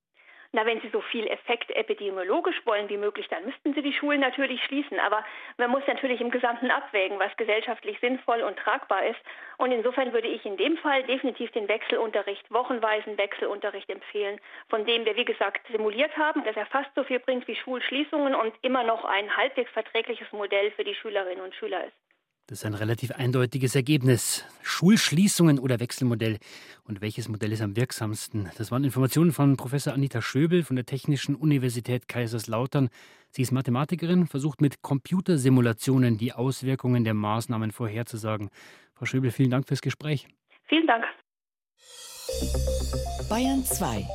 Na, 0.55 0.67
wenn 0.67 0.83
Sie 0.83 0.91
so 0.91 1.01
viel 1.01 1.27
Effekt 1.29 1.71
epidemiologisch 1.71 2.61
wollen 2.67 2.91
wie 2.91 2.99
möglich, 2.99 3.27
dann 3.29 3.47
müssten 3.47 3.73
Sie 3.73 3.81
die 3.81 3.95
Schulen 3.95 4.21
natürlich 4.21 4.63
schließen. 4.65 5.01
Aber 5.01 5.25
man 5.57 5.71
muss 5.71 5.83
natürlich 5.87 6.21
im 6.21 6.31
Gesamten 6.31 6.71
abwägen, 6.71 7.19
was 7.19 7.35
gesellschaftlich 7.39 7.99
sinnvoll 8.01 8.43
und 8.43 8.59
tragbar 8.59 9.07
ist. 9.07 9.21
Und 9.57 9.73
insofern 9.73 10.13
würde 10.13 10.29
ich 10.29 10.45
in 10.45 10.59
dem 10.59 10.77
Fall 10.77 11.05
definitiv 11.05 11.51
den 11.53 11.69
Wechselunterricht, 11.69 12.53
wochenweisen 12.53 13.17
Wechselunterricht 13.17 13.89
empfehlen, 13.89 14.39
von 14.69 14.85
dem 14.85 15.07
wir, 15.07 15.17
wie 15.17 15.25
gesagt, 15.25 15.67
simuliert 15.69 16.15
haben, 16.19 16.45
dass 16.45 16.57
er 16.57 16.67
fast 16.67 16.95
so 16.95 17.03
viel 17.03 17.19
bringt 17.19 17.49
wie 17.49 17.57
Schulschließungen 17.57 18.35
und 18.35 18.53
immer 18.61 18.83
noch 18.83 19.07
ein 19.07 19.35
halbwegs 19.35 19.71
verträgliches 19.71 20.31
Modell 20.33 20.71
für 20.73 20.85
die 20.85 20.95
Schülerinnen 20.95 21.43
und 21.43 21.55
Schüler 21.55 21.85
ist. 21.85 22.12
Das 22.53 22.59
ist 22.59 22.67
ein 22.67 22.75
relativ 22.75 23.13
eindeutiges 23.13 23.75
Ergebnis. 23.75 24.45
Schulschließungen 24.61 25.59
oder 25.59 25.81
Wechselmodell. 25.81 26.37
Und 26.85 27.01
welches 27.01 27.31
Modell 27.31 27.51
ist 27.51 27.63
am 27.63 27.77
wirksamsten? 27.77 28.51
Das 28.59 28.71
waren 28.71 28.85
Informationen 28.85 29.33
von 29.33 29.57
Professor 29.57 29.95
Anita 29.95 30.21
Schöbel 30.21 30.63
von 30.63 30.77
der 30.77 30.85
Technischen 30.85 31.35
Universität 31.35 32.09
Kaiserslautern. 32.09 32.91
Sie 33.31 33.41
ist 33.41 33.53
Mathematikerin, 33.53 34.27
versucht 34.27 34.61
mit 34.61 34.83
Computersimulationen 34.83 36.19
die 36.19 36.35
Auswirkungen 36.35 37.05
der 37.05 37.15
Maßnahmen 37.15 37.71
vorherzusagen. 37.71 38.51
Frau 38.93 39.07
Schöbel, 39.07 39.31
vielen 39.31 39.49
Dank 39.51 39.67
fürs 39.67 39.81
Gespräch. 39.81 40.29
Vielen 40.69 40.87
Dank. 40.87 41.05
Bayern 43.31 43.65
2. 43.65 44.07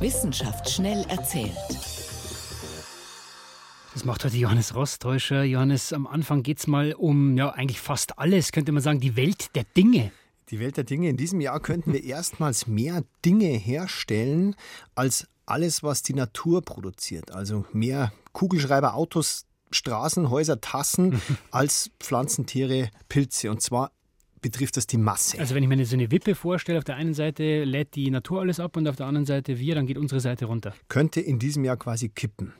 Wissenschaft 0.00 0.70
schnell 0.70 1.04
erzählt. 1.10 2.01
Das 3.92 4.06
macht 4.06 4.24
heute 4.24 4.38
Johannes 4.38 4.74
Rostäuscher. 4.74 5.42
Johannes, 5.42 5.92
am 5.92 6.06
Anfang 6.06 6.42
geht 6.42 6.58
es 6.58 6.66
mal 6.66 6.94
um 6.94 7.36
ja 7.36 7.50
eigentlich 7.50 7.78
fast 7.78 8.18
alles, 8.18 8.50
könnte 8.50 8.72
man 8.72 8.82
sagen, 8.82 9.00
die 9.00 9.16
Welt 9.16 9.54
der 9.54 9.64
Dinge. 9.76 10.12
Die 10.48 10.60
Welt 10.60 10.78
der 10.78 10.84
Dinge. 10.84 11.10
In 11.10 11.18
diesem 11.18 11.42
Jahr 11.42 11.60
könnten 11.60 11.92
wir 11.92 12.02
erstmals 12.02 12.66
mehr 12.66 13.04
Dinge 13.22 13.48
herstellen 13.48 14.56
als 14.94 15.28
alles, 15.44 15.82
was 15.82 16.02
die 16.02 16.14
Natur 16.14 16.62
produziert. 16.62 17.32
Also 17.32 17.66
mehr 17.72 18.12
Kugelschreiber, 18.32 18.94
Autos, 18.94 19.44
Straßen, 19.70 20.30
Häuser, 20.30 20.62
Tassen 20.62 21.20
als 21.50 21.90
Pflanzen, 22.00 22.46
Tiere, 22.46 22.88
Pilze. 23.10 23.50
Und 23.50 23.60
zwar 23.60 23.92
betrifft 24.42 24.76
das 24.76 24.86
die 24.86 24.98
Masse. 24.98 25.38
Also 25.38 25.54
wenn 25.54 25.62
ich 25.62 25.68
mir 25.68 25.86
so 25.86 25.96
eine 25.96 26.10
Wippe 26.10 26.34
vorstelle, 26.34 26.78
auf 26.78 26.84
der 26.84 26.96
einen 26.96 27.14
Seite 27.14 27.64
lädt 27.64 27.94
die 27.94 28.10
Natur 28.10 28.40
alles 28.40 28.60
ab 28.60 28.76
und 28.76 28.86
auf 28.86 28.96
der 28.96 29.06
anderen 29.06 29.24
Seite 29.24 29.58
wir, 29.58 29.74
dann 29.74 29.86
geht 29.86 29.96
unsere 29.96 30.20
Seite 30.20 30.44
runter. 30.44 30.74
Könnte 30.88 31.20
in 31.20 31.38
diesem 31.38 31.64
Jahr 31.64 31.76
quasi 31.76 32.10
kippen. 32.10 32.52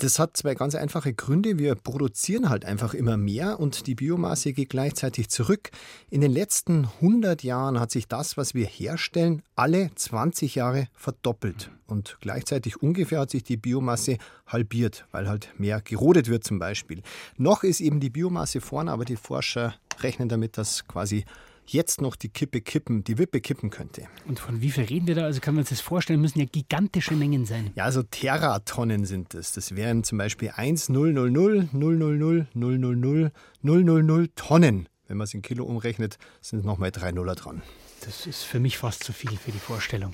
Das 0.00 0.20
hat 0.20 0.36
zwei 0.36 0.54
ganz 0.54 0.76
einfache 0.76 1.12
Gründe. 1.12 1.58
Wir 1.58 1.74
produzieren 1.74 2.50
halt 2.50 2.64
einfach 2.64 2.94
immer 2.94 3.16
mehr 3.16 3.58
und 3.58 3.88
die 3.88 3.96
Biomasse 3.96 4.52
geht 4.52 4.68
gleichzeitig 4.68 5.28
zurück. 5.28 5.70
In 6.08 6.20
den 6.20 6.30
letzten 6.30 6.84
100 6.84 7.42
Jahren 7.42 7.80
hat 7.80 7.90
sich 7.90 8.06
das, 8.06 8.36
was 8.36 8.54
wir 8.54 8.66
herstellen, 8.66 9.42
alle 9.56 9.90
20 9.92 10.54
Jahre 10.54 10.86
verdoppelt. 10.92 11.72
Und 11.88 12.16
gleichzeitig 12.20 12.80
ungefähr 12.80 13.18
hat 13.18 13.30
sich 13.30 13.42
die 13.42 13.56
Biomasse 13.56 14.18
halbiert, 14.46 15.04
weil 15.10 15.28
halt 15.28 15.52
mehr 15.58 15.80
gerodet 15.80 16.28
wird 16.28 16.44
zum 16.44 16.60
Beispiel. 16.60 17.02
Noch 17.36 17.64
ist 17.64 17.80
eben 17.80 17.98
die 17.98 18.10
Biomasse 18.10 18.60
vorne, 18.60 18.92
aber 18.92 19.04
die 19.04 19.16
Forscher 19.16 19.74
rechnen 20.02 20.28
damit, 20.28 20.58
dass 20.58 20.86
quasi 20.86 21.24
jetzt 21.66 22.00
noch 22.00 22.16
die 22.16 22.28
Kippe 22.28 22.60
kippen, 22.60 23.04
die 23.04 23.18
Wippe 23.18 23.40
kippen 23.40 23.70
könnte. 23.70 24.04
Und 24.26 24.38
von 24.38 24.60
wie 24.60 24.70
viel 24.70 24.84
reden 24.84 25.06
wir 25.06 25.14
da? 25.14 25.24
Also 25.24 25.40
kann 25.40 25.54
man 25.54 25.64
sich 25.64 25.78
das 25.78 25.80
vorstellen, 25.80 26.20
müssen 26.20 26.38
ja 26.38 26.46
gigantische 26.46 27.14
Mengen 27.14 27.44
sein. 27.44 27.70
Ja, 27.74 27.84
also 27.84 28.02
Teratonnen 28.02 29.04
sind 29.04 29.34
es. 29.34 29.52
Das 29.52 29.76
wären 29.76 30.04
zum 30.04 30.18
Beispiel 30.18 30.52
1, 30.54 30.88
0, 30.88 31.12
0, 31.12 31.30
0, 31.30 31.68
0, 31.72 31.96
0, 31.96 32.14
0, 32.14 32.38
0, 32.54 32.78
0, 32.78 32.96
0, 32.96 33.32
0, 33.62 33.84
0, 33.84 34.02
0 34.02 34.28
Tonnen. 34.34 34.88
Wenn 35.08 35.16
man 35.16 35.24
es 35.24 35.34
in 35.34 35.42
Kilo 35.42 35.64
umrechnet, 35.64 36.18
sind 36.40 36.64
nochmal 36.64 36.92
drei 36.92 37.12
Nuller 37.12 37.34
dran. 37.34 37.62
Das 38.02 38.26
ist 38.26 38.44
für 38.44 38.60
mich 38.60 38.78
fast 38.78 39.02
zu 39.02 39.12
viel 39.12 39.36
für 39.36 39.50
die 39.50 39.58
Vorstellung. 39.58 40.12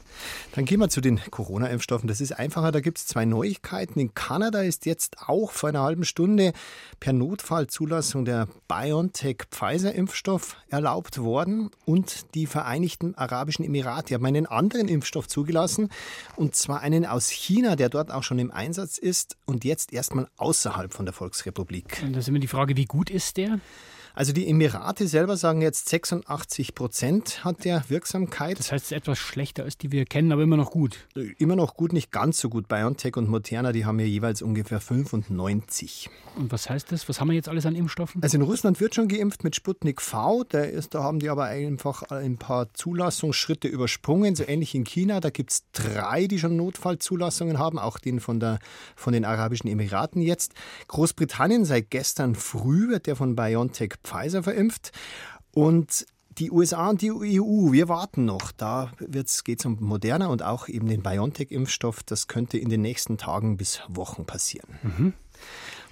Dann 0.53 0.65
gehen 0.65 0.81
wir 0.81 0.89
zu 0.89 1.01
den 1.01 1.21
Corona-Impfstoffen. 1.31 2.09
Das 2.09 2.21
ist 2.21 2.33
einfacher. 2.33 2.73
Da 2.73 2.81
gibt 2.81 2.99
es 2.99 3.07
zwei 3.07 3.25
Neuigkeiten. 3.25 4.01
In 4.01 4.15
Kanada 4.15 4.63
ist 4.63 4.87
jetzt 4.87 5.19
auch 5.27 5.51
vor 5.51 5.69
einer 5.69 5.83
halben 5.83 6.05
Stunde 6.05 6.53
per 7.01 7.13
Notfallzulassung 7.13 8.25
der 8.25 8.49
BioNTech-Pfizer-Impfstoff 8.69 10.57
erlaubt 10.69 11.19
worden 11.19 11.71
und 11.85 12.35
die 12.35 12.47
Vereinigten 12.47 13.15
Arabischen 13.17 13.65
Emirate 13.65 14.15
haben 14.15 14.25
einen 14.25 14.47
anderen 14.47 14.89
Impfstoff 14.89 15.29
zugelassen 15.29 15.91
und 16.37 16.57
zwar 16.57 16.81
einen 16.81 17.05
aus 17.05 17.29
China, 17.29 17.77
der 17.77 17.91
dort 17.91 18.11
auch 18.11 18.23
schon 18.23 18.39
im 18.39 18.51
Einsatz 18.51 18.97
ist 18.97 19.37
und 19.45 19.65
jetzt 19.65 19.93
erstmal 19.93 20.29
außerhalb 20.37 20.93
von 20.93 21.05
der 21.05 21.13
Volksrepublik. 21.13 22.03
Und 22.03 22.15
da 22.15 22.21
ist 22.21 22.29
immer 22.29 22.39
die 22.39 22.49
Frage, 22.49 22.77
wie 22.77 22.87
gut 22.87 23.11
ist 23.11 23.37
der? 23.37 23.59
Also 24.17 24.33
die 24.33 24.47
Emirate 24.47 25.09
selber 25.09 25.37
sagen 25.37 25.61
jetzt 25.61 25.89
86 25.89 26.77
Prozent 26.77 27.45
hat 27.45 27.65
der 27.65 27.83
Wirksamkeit. 27.89 28.61
Das 28.61 28.71
heißt, 28.71 28.85
es 28.85 28.91
ist 28.93 28.97
etwas 28.97 29.19
schlechter 29.19 29.65
als 29.65 29.77
die 29.77 29.91
wir 29.91 30.05
kennen, 30.05 30.31
aber 30.31 30.43
immer 30.45 30.57
noch 30.57 30.71
gut. 30.71 31.09
Immer 31.39 31.57
noch 31.57 31.75
gut, 31.75 31.93
nicht 31.93 32.13
ganz 32.13 32.39
so 32.39 32.49
gut. 32.49 32.69
BioNTech 32.69 33.17
und 33.17 33.29
Moderna, 33.29 33.73
die 33.73 33.85
haben 33.85 33.99
ja 33.99 34.07
jeweils 34.07 34.41
ungefähr 34.41 34.79
95. 34.79 36.11
Und 36.37 36.53
was 36.53 36.71
heißt 36.71 36.93
das? 36.93 37.09
Was 37.09 37.21
haben 37.21 37.29
wir 37.29 37.35
jetzt 37.35 37.49
alles 37.49 37.67
an 37.67 37.75
Impfstoffen? 37.75 38.23
Also 38.23 38.37
in 38.37 38.43
Russland 38.43 38.81
wird 38.81 38.95
schon 38.95 39.09
geimpft 39.09 39.43
mit 39.43 39.57
Sputnik 39.57 40.01
V. 40.01 40.45
Der 40.45 40.71
ist, 40.71 40.95
da 40.95 41.03
haben 41.03 41.19
die 41.19 41.29
aber 41.29 41.47
einfach 41.47 42.03
ein 42.05 42.37
paar 42.39 42.73
Zulassungsschritte 42.73 43.67
übersprungen, 43.67 44.37
so 44.37 44.45
ähnlich 44.47 44.77
in 44.77 44.85
China. 44.85 45.19
Da 45.19 45.31
gibt 45.31 45.51
es 45.51 45.65
drei, 45.73 46.29
die 46.29 46.39
schon 46.39 46.57
Notfallzulassungen 46.57 47.59
haben, 47.59 47.81
auch 47.81 47.99
den 47.99 48.21
von, 48.21 48.39
der, 48.39 48.61
von 48.95 49.13
den 49.13 49.25
Arabischen 49.25 49.69
Emiraten 49.69 50.23
jetzt. 50.23 50.53
Großbritannien 50.87 51.65
seit 51.65 51.91
gestern 51.91 52.37
früh 52.37 52.89
wird 52.91 53.09
der 53.09 53.17
von 53.17 53.35
BioNTech 53.35 54.04
Pfizer 54.05 54.43
verimpft. 54.43 54.93
Und 55.53 56.07
die 56.39 56.51
USA 56.51 56.91
und 56.91 57.01
die 57.01 57.13
EU, 57.13 57.73
wir 57.73 57.89
warten 57.89 58.25
noch. 58.25 58.53
Da 58.53 58.91
geht 58.99 59.61
es 59.61 59.65
um 59.65 59.77
Moderna 59.81 60.27
und 60.27 60.43
auch 60.43 60.69
eben 60.69 60.89
den 60.89 61.03
BioNTech-Impfstoff. 61.03 62.03
Das 62.03 62.27
könnte 62.29 62.59
in 62.59 62.69
den 62.69 62.81
nächsten 62.81 63.19
Tagen 63.19 63.57
bis 63.57 63.83
Wochen 63.89 64.25
passieren. 64.25 64.79
Mhm. 64.83 65.13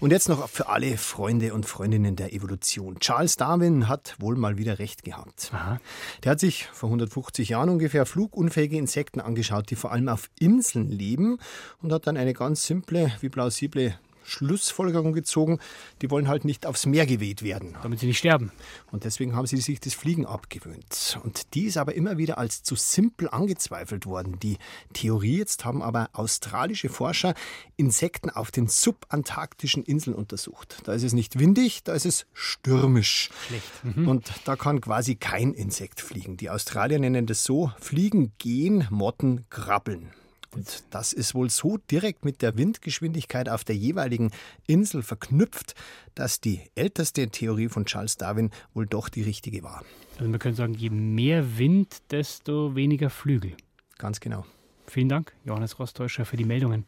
Und 0.00 0.11
jetzt 0.11 0.28
noch 0.28 0.49
für 0.49 0.69
alle 0.69 0.97
Freunde 0.97 1.54
und 1.54 1.64
Freundinnen 1.64 2.16
der 2.16 2.33
Evolution. 2.33 2.99
Charles 2.99 3.37
Darwin 3.37 3.88
hat 3.88 4.16
wohl 4.19 4.35
mal 4.35 4.59
wieder 4.59 4.81
recht 4.81 5.04
gehabt. 5.04 5.50
Aha. 5.52 5.81
Der 6.25 6.33
hat 6.33 6.40
sich 6.40 6.66
vor 6.73 6.88
150 6.88 7.50
Jahren 7.50 7.69
ungefähr 7.69 8.04
flugunfähige 8.04 8.76
Insekten 8.76 9.21
angeschaut, 9.21 9.71
die 9.71 9.76
vor 9.76 9.92
allem 9.92 10.09
auf 10.09 10.28
Inseln 10.40 10.88
leben 10.88 11.38
und 11.83 11.92
hat 11.92 12.09
dann 12.09 12.16
eine 12.16 12.33
ganz 12.33 12.66
simple 12.66 13.12
wie 13.21 13.28
plausible 13.28 13.97
Schlussfolgerung 14.25 15.12
gezogen, 15.12 15.59
die 16.00 16.11
wollen 16.11 16.29
halt 16.29 16.45
nicht 16.45 16.67
aufs 16.67 16.87
Meer 16.87 17.07
geweht 17.07 17.43
werden. 17.43 17.76
Damit 17.83 18.00
sie 18.00 18.07
nicht 18.07 18.19
sterben. 18.19 18.52
Und 18.91 19.05
deswegen 19.05 19.35
haben 19.35 19.47
sie 19.47 19.57
sich 19.59 19.81
das 19.81 19.95
Fliegen 19.95 20.26
abgewöhnt. 20.26 21.19
Und 21.23 21.55
die 21.55 21.64
ist 21.64 21.76
aber 21.76 21.95
immer 21.95 22.19
wieder 22.19 22.38
als 22.38 22.62
zu 22.62 22.75
simpel 22.75 23.29
angezweifelt 23.29 24.07
worden. 24.07 24.38
Die 24.41 24.59
Theorie 24.93 25.38
jetzt 25.38 25.64
haben 25.64 25.83
aber 25.83 26.11
australische 26.12 26.88
Forscher 26.88 27.35
Insekten 27.76 28.31
auf 28.31 28.50
den 28.50 28.69
subantarktischen 28.69 29.83
Inseln 29.83 30.14
untersucht. 30.14 30.79
Da 30.85 30.93
ist 30.93 31.02
es 31.02 31.12
nicht 31.12 31.38
windig, 31.38 31.83
da 31.85 31.95
ist 31.95 32.07
es 32.07 32.26
stürmisch. 32.33 33.31
Schlecht. 33.47 33.97
Mhm. 33.97 34.09
Und 34.09 34.33
da 34.45 34.57
kann 34.57 34.81
quasi 34.81 35.17
kein 35.17 35.52
Insekt 35.52 36.00
fliegen. 36.00 36.37
Die 36.37 36.50
Australier 36.50 36.99
nennen 36.99 37.26
das 37.26 37.45
so, 37.45 37.73
Fliegen 37.79 38.33
gehen, 38.38 38.87
Motten 38.91 39.47
krabbeln. 39.50 40.11
Und 40.54 40.85
das 40.90 41.12
ist 41.12 41.35
wohl 41.35 41.50
so 41.50 41.78
direkt 41.90 42.25
mit 42.25 42.42
der 42.42 42.56
Windgeschwindigkeit 42.56 43.49
auf 43.49 43.64
der 43.64 43.76
jeweiligen 43.76 44.30
Insel 44.66 45.02
verknüpft, 45.02 45.75
dass 46.14 46.40
die 46.40 46.61
älteste 46.75 47.28
Theorie 47.28 47.68
von 47.68 47.87
Charles 47.87 48.16
Darwin 48.16 48.50
wohl 48.75 48.87
doch 48.87 49.09
die 49.09 49.23
richtige 49.23 49.62
war. 49.62 49.82
Also 50.18 50.30
man 50.30 50.38
könnte 50.38 50.59
sagen, 50.59 50.75
je 50.75 50.90
mehr 50.90 51.59
Wind, 51.59 52.02
desto 52.11 52.75
weniger 52.75 53.09
Flügel. 53.09 53.56
Ganz 53.99 54.21
genau. 54.21 54.44
Vielen 54.87 55.09
Dank, 55.09 55.32
Johannes 55.44 55.78
Rostäuscher, 55.78 56.26
für 56.26 56.37
die 56.37 56.44
Meldungen. 56.44 56.85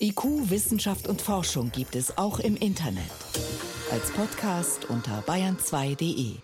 IQ, 0.00 0.50
Wissenschaft 0.50 1.06
und 1.06 1.22
Forschung 1.22 1.70
gibt 1.70 1.94
es 1.94 2.18
auch 2.18 2.40
im 2.40 2.56
Internet. 2.56 3.04
Als 3.92 4.10
Podcast 4.10 4.86
unter 4.86 5.20
bayern2.de. 5.20 6.43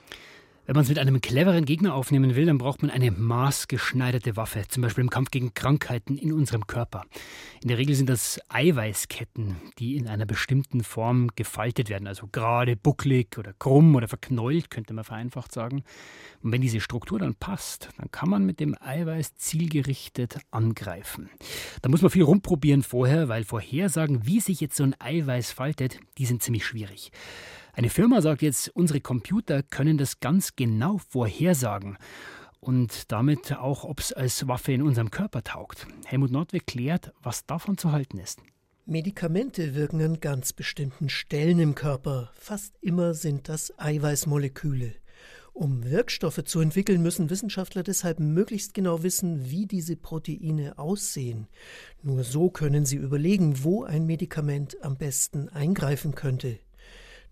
Wenn 0.71 0.77
man 0.77 0.85
es 0.85 0.89
mit 0.89 1.01
einem 1.01 1.21
cleveren 1.21 1.65
Gegner 1.65 1.97
aufnehmen 1.97 2.37
will, 2.37 2.47
dann 2.47 2.59
braucht 2.59 2.81
man 2.83 2.93
eine 2.93 3.11
maßgeschneiderte 3.11 4.37
Waffe, 4.37 4.63
zum 4.69 4.85
Beispiel 4.85 5.03
im 5.03 5.11
Kampf 5.11 5.33
gegen 5.33 5.53
Krankheiten 5.53 6.17
in 6.17 6.33
unserem 6.33 6.69
Körper. 6.69 7.07
In 7.61 7.67
der 7.67 7.79
Regel 7.79 7.97
sind 7.97 8.09
das 8.09 8.41
Eiweißketten, 8.51 9.57
die 9.81 9.97
in 9.97 10.07
einer 10.07 10.27
bestimmten 10.27 10.85
Form 10.85 11.31
gefaltet 11.35 11.89
werden, 11.89 12.07
also 12.07 12.29
gerade, 12.31 12.77
bucklig 12.77 13.37
oder 13.37 13.53
krumm 13.53 13.97
oder 13.97 14.07
verknollt, 14.07 14.71
könnte 14.71 14.95
man 14.95 15.03
vereinfacht 15.03 15.51
sagen. 15.51 15.83
Und 16.41 16.53
wenn 16.53 16.61
diese 16.61 16.79
Struktur 16.79 17.19
dann 17.19 17.35
passt, 17.35 17.89
dann 17.99 18.13
kann 18.13 18.31
man 18.31 18.47
mit 18.47 18.61
dem 18.61 18.77
Eiweiß 18.81 19.35
zielgerichtet 19.39 20.39
angreifen. 20.53 21.31
Da 21.83 21.89
muss 21.89 22.03
man 22.03 22.13
viel 22.13 22.23
rumprobieren 22.23 22.85
vorher, 22.85 23.29
weil 23.29 23.43
Vorhersagen, 23.43 24.25
wie 24.25 24.39
sich 24.39 24.61
jetzt 24.61 24.77
so 24.77 24.85
ein 24.85 24.95
Eiweiß 25.01 25.51
faltet, 25.51 25.99
die 26.19 26.27
sind 26.27 26.45
ziemlich 26.45 26.65
schwierig. 26.65 27.11
Eine 27.73 27.91
Firma 27.91 28.21
sagt 28.21 28.43
jetzt, 28.43 28.69
unsere 28.75 29.01
Computer 29.01 29.63
können 29.63 29.99
das 29.99 30.21
ganz 30.21 30.57
genau 30.57 30.99
vorhersagen 30.99 31.99
und 32.61 33.11
damit 33.11 33.57
auch, 33.57 33.85
ob 33.85 34.01
es 34.01 34.13
als 34.13 34.47
Waffe 34.49 34.73
in 34.73 34.83
unserem 34.83 35.11
Körper 35.11 35.43
taugt. 35.43 35.87
Helmut 36.05 36.31
Nordweg 36.31 36.67
klärt, 36.67 37.13
was 37.23 37.47
davon 37.47 37.79
zu 37.79 37.93
halten 37.93 38.19
ist. 38.19 38.41
Medikamente 38.87 39.75
wirken 39.75 40.03
an 40.03 40.21
ganz 40.21 40.53
bestimmten 40.53 41.09
Stellen 41.09 41.61
im 41.61 41.75
Körper. 41.75 42.31
Fast 42.35 42.75
immer 42.81 43.15
sind 43.15 43.49
das 43.49 43.73
Eiweißmoleküle. 43.79 44.95
Um 45.53 45.85
Wirkstoffe 45.85 46.43
zu 46.45 46.61
entwickeln, 46.61 47.03
müssen 47.03 47.31
Wissenschaftler 47.31 47.83
deshalb 47.83 48.19
möglichst 48.19 48.73
genau 48.75 49.03
wissen, 49.03 49.51
wie 49.51 49.67
diese 49.67 49.97
Proteine 49.97 50.79
aussehen. 50.79 51.49
Nur 52.03 52.25
so 52.25 52.51
können 52.51 52.85
sie 52.85 52.97
überlegen, 52.97 53.63
wo 53.63 53.85
ein 53.85 54.07
Medikament 54.07 54.83
am 54.83 54.97
besten 54.97 55.49
eingreifen 55.49 56.15
könnte. 56.15 56.59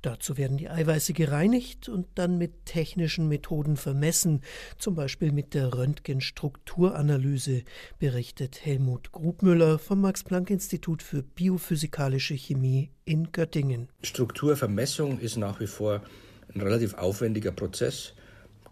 Dazu 0.03 0.37
werden 0.37 0.59
die 0.59 0.69
Eiweiße 0.69 1.13
gereinigt 1.13 1.89
und 1.89 2.07
dann 2.15 2.39
mit 2.39 2.67
technischen 2.67 3.29
Methoden 3.29 3.77
vermessen, 3.77 4.43
zum 4.79 4.95
Beispiel 4.95 5.33
mit 5.33 5.55
der 5.55 5.75
Röntgenstrukturanalyse, 5.75 7.65
berichtet 7.99 8.65
Helmut 8.65 9.11
Grubmüller 9.11 9.79
vom 9.79 10.01
Max-Planck-Institut 10.01 11.03
für 11.03 11.23
biophysikalische 11.23 12.35
Chemie 12.35 12.91
in 13.05 13.33
Göttingen. 13.33 13.89
Strukturvermessung 14.03 15.19
ist 15.19 15.37
nach 15.37 15.59
wie 15.61 15.67
vor 15.67 16.03
ein 16.55 16.61
relativ 16.61 16.95
aufwendiger 16.95 17.53
Prozess 17.53 18.15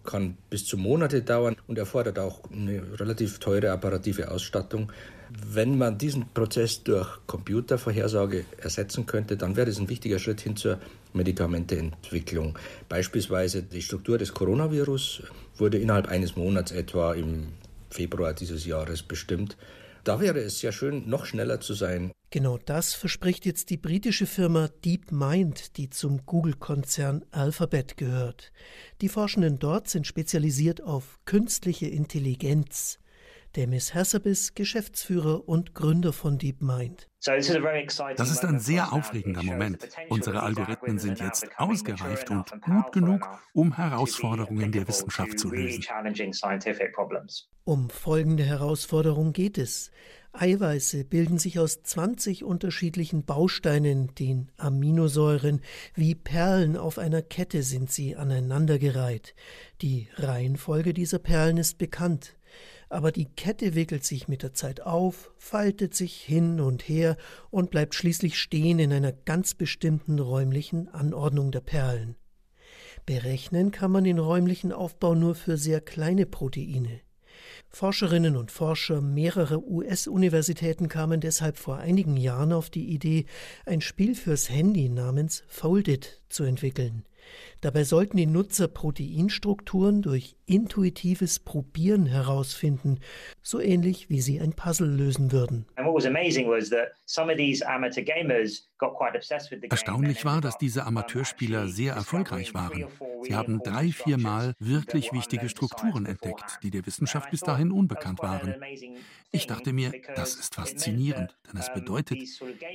kann 0.07 0.39
bis 0.49 0.65
zu 0.65 0.79
Monate 0.79 1.21
dauern 1.23 1.57
und 1.67 1.77
erfordert 1.79 2.19
auch 2.19 2.41
eine 2.51 2.99
relativ 2.99 3.41
teure 3.41 3.73
apparative 3.73 4.31
Ausstattung. 4.31 4.93
Wenn 5.31 5.77
man 5.77 5.99
diesen 5.99 6.29
Prozess 6.33 6.83
durch 6.85 7.09
Computervorhersage 7.27 8.45
ersetzen 8.59 9.07
könnte, 9.07 9.37
dann 9.37 9.57
wäre 9.57 9.67
das 9.67 9.79
ein 9.79 9.89
wichtiger 9.89 10.19
Schritt 10.19 10.41
hin 10.41 10.57
zur 10.57 10.79
Medikamenteentwicklung. 11.15 12.59
Beispielsweise 12.89 13.63
die 13.63 13.83
Struktur 13.83 14.19
des 14.19 14.33
Coronavirus 14.33 15.23
wurde 15.57 15.79
innerhalb 15.79 16.09
eines 16.09 16.37
Monats 16.37 16.71
etwa 16.71 17.15
im 17.15 17.49
Februar 17.91 18.35
dieses 18.35 18.67
Jahres 18.67 19.03
bestimmt. 19.03 19.57
Da 20.05 20.21
wäre 20.21 20.39
es 20.39 20.61
sehr 20.61 20.71
schön, 20.71 21.09
noch 21.09 21.27
schneller 21.27 21.61
zu 21.61 21.75
sein. 21.75 22.13
Genau 22.31 22.59
das 22.59 22.95
verspricht 22.95 23.47
jetzt 23.47 23.71
die 23.71 23.77
britische 23.77 24.27
Firma 24.27 24.69
DeepMind, 24.85 25.77
die 25.77 25.91
zum 25.91 26.27
Google-Konzern 26.27 27.25
Alphabet 27.31 27.97
gehört. 27.97 28.53
Die 29.01 29.09
Forschenden 29.09 29.59
dort 29.59 29.89
sind 29.89 30.07
spezialisiert 30.07 30.83
auf 30.83 31.19
künstliche 31.25 31.87
Intelligenz. 31.87 32.99
Demis 33.57 33.95
Hassabis, 33.95 34.55
Geschäftsführer 34.55 35.49
und 35.49 35.75
Gründer 35.75 36.13
von 36.13 36.37
DeepMind. 36.37 37.09
Das 37.25 37.49
ist 37.49 38.45
ein 38.45 38.61
sehr 38.61 38.93
aufregender 38.93 39.43
Moment. 39.43 39.89
Unsere 40.11 40.43
Algorithmen 40.43 40.99
sind 40.99 41.21
jetzt 41.21 41.49
ausgereift 41.57 42.31
und 42.31 42.51
gut 42.61 42.93
genug, 42.93 43.27
um 43.55 43.75
Herausforderungen 43.75 44.73
der 44.73 44.87
Wissenschaft 44.87 45.39
zu 45.39 45.51
lösen. 45.51 45.83
Um 47.65 47.89
folgende 47.89 48.45
Herausforderung 48.45 49.33
geht 49.33 49.57
es. 49.57 49.91
Eiweiße 50.35 51.05
bilden 51.05 51.39
sich 51.39 51.59
aus 51.59 51.83
20 51.83 52.45
unterschiedlichen 52.45 53.25
Bausteinen, 53.25 54.15
den 54.15 54.53
Aminosäuren. 54.59 55.63
Wie 55.95 56.15
Perlen 56.15 56.77
auf 56.77 56.99
einer 56.99 57.23
Kette 57.23 57.63
sind 57.63 57.91
sie 57.91 58.17
aneinandergereiht. 58.17 59.35
Die 59.81 60.09
Reihenfolge 60.17 60.93
dieser 60.93 61.19
Perlen 61.19 61.57
ist 61.57 61.79
bekannt 61.79 62.37
aber 62.89 63.13
die 63.13 63.27
Kette 63.27 63.75
wickelt 63.75 64.05
sich 64.05 64.29
mit 64.29 64.43
der 64.43 64.55
Zeit 64.55 64.81
auf, 64.81 65.33
faltet 65.37 65.95
sich 65.95 66.21
hin 66.21 66.61
und 66.61 66.89
her 66.89 67.17
und 67.51 67.71
bleibt 67.71 67.95
schließlich 67.95 68.39
stehen 68.39 68.79
in 68.79 68.93
einer 68.93 69.13
ganz 69.13 69.55
bestimmten 69.55 70.19
räumlichen 70.19 70.89
Anordnung 70.89 71.51
der 71.51 71.61
Perlen. 71.61 72.17
Berechnen 73.05 73.71
kann 73.71 73.91
man 73.91 74.05
den 74.05 74.19
räumlichen 74.19 74.73
Aufbau 74.73 75.15
nur 75.15 75.35
für 75.35 75.57
sehr 75.57 75.81
kleine 75.81 76.27
Proteine. 76.27 77.01
Forscherinnen 77.69 78.37
und 78.37 78.51
Forscher 78.51 79.01
mehrerer 79.01 79.63
US-Universitäten 79.63 80.89
kamen 80.89 81.21
deshalb 81.21 81.59
vor 81.59 81.77
einigen 81.77 82.17
Jahren 82.17 82.53
auf 82.53 82.71
die 82.71 82.89
Idee, 82.89 83.27
ein 83.65 83.81
Spiel 83.81 84.15
fürs 84.15 84.49
Handy 84.49 84.89
namens 84.89 85.45
Folded 85.47 86.23
zu 86.29 86.45
entwickeln. 86.45 87.05
Dabei 87.61 87.85
sollten 87.85 88.17
die 88.17 88.27
Nutzer 88.27 88.69
Proteinstrukturen 88.69 90.03
durch 90.03 90.37
intuitives 90.47 91.39
Probieren 91.39 92.07
herausfinden, 92.07 93.01
so 93.43 93.61
ähnlich 93.61 94.11
wie 94.11 94.21
sie 94.21 94.41
ein 94.41 94.53
Puzzle 94.53 94.89
lösen 94.89 95.33
würden. 95.33 95.67
Erstaunlich 99.71 100.25
war, 100.25 100.41
dass 100.41 100.59
diese 100.59 100.85
Amateurspieler 100.85 101.69
sehr 101.69 101.95
erfolgreich 101.95 102.55
waren. 102.55 102.87
Sie 103.27 103.35
haben 103.35 103.61
drei, 103.63 103.91
vier 103.91 104.19
Mal 104.19 104.55
wirklich 104.59 105.13
wichtige 105.13 105.49
Strukturen 105.49 106.07
entdeckt, 106.07 106.59
die 106.63 106.71
der 106.71 106.87
Wissenschaft 106.87 107.31
bis 107.31 107.41
dahin 107.41 107.73
unbekannt 107.73 108.21
waren. 108.23 108.55
Ich 109.33 109.47
dachte 109.47 109.73
mir, 109.73 109.93
das 110.15 110.37
ist 110.37 110.55
faszinierend, 110.55 111.37
denn 111.51 111.61
es 111.61 111.73
bedeutet, 111.73 112.19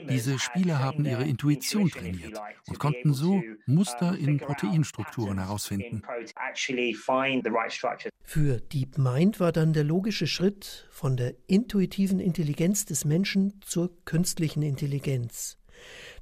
diese 0.10 0.39
Spieler 0.39 0.79
haben 0.79 1.05
ihre 1.05 1.24
Intuition 1.24 1.89
trainiert 1.89 2.39
und 2.67 2.79
konnten 2.79 3.13
so 3.13 3.41
Muster 3.65 4.17
in 4.17 4.38
Proteinstrukturen 4.38 5.39
herausfinden. 5.39 6.01
Für 8.24 8.59
DeepMind 8.59 9.40
war 9.40 9.51
dann 9.51 9.74
der 9.74 9.83
logische 9.83 10.27
Schritt 10.27 10.87
von 10.92 11.18
der 11.18 11.33
intuitiven 11.48 12.20
Intelligenz 12.20 12.85
des 12.85 13.05
Menschen 13.05 13.59
zur 13.61 13.92
künstlichen 14.05 14.61
Intelligenz. 14.61 15.57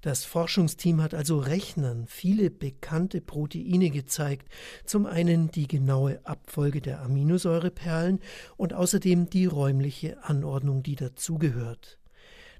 Das 0.01 0.25
Forschungsteam 0.25 1.01
hat 1.01 1.13
also 1.13 1.39
Rechnern 1.39 2.05
viele 2.07 2.49
bekannte 2.49 3.21
Proteine 3.21 3.89
gezeigt, 3.89 4.47
zum 4.85 5.05
einen 5.05 5.51
die 5.51 5.67
genaue 5.67 6.19
Abfolge 6.25 6.81
der 6.81 7.01
Aminosäureperlen 7.01 8.19
und 8.57 8.73
außerdem 8.73 9.29
die 9.29 9.45
räumliche 9.45 10.23
Anordnung, 10.23 10.83
die 10.83 10.95
dazugehört. 10.95 11.99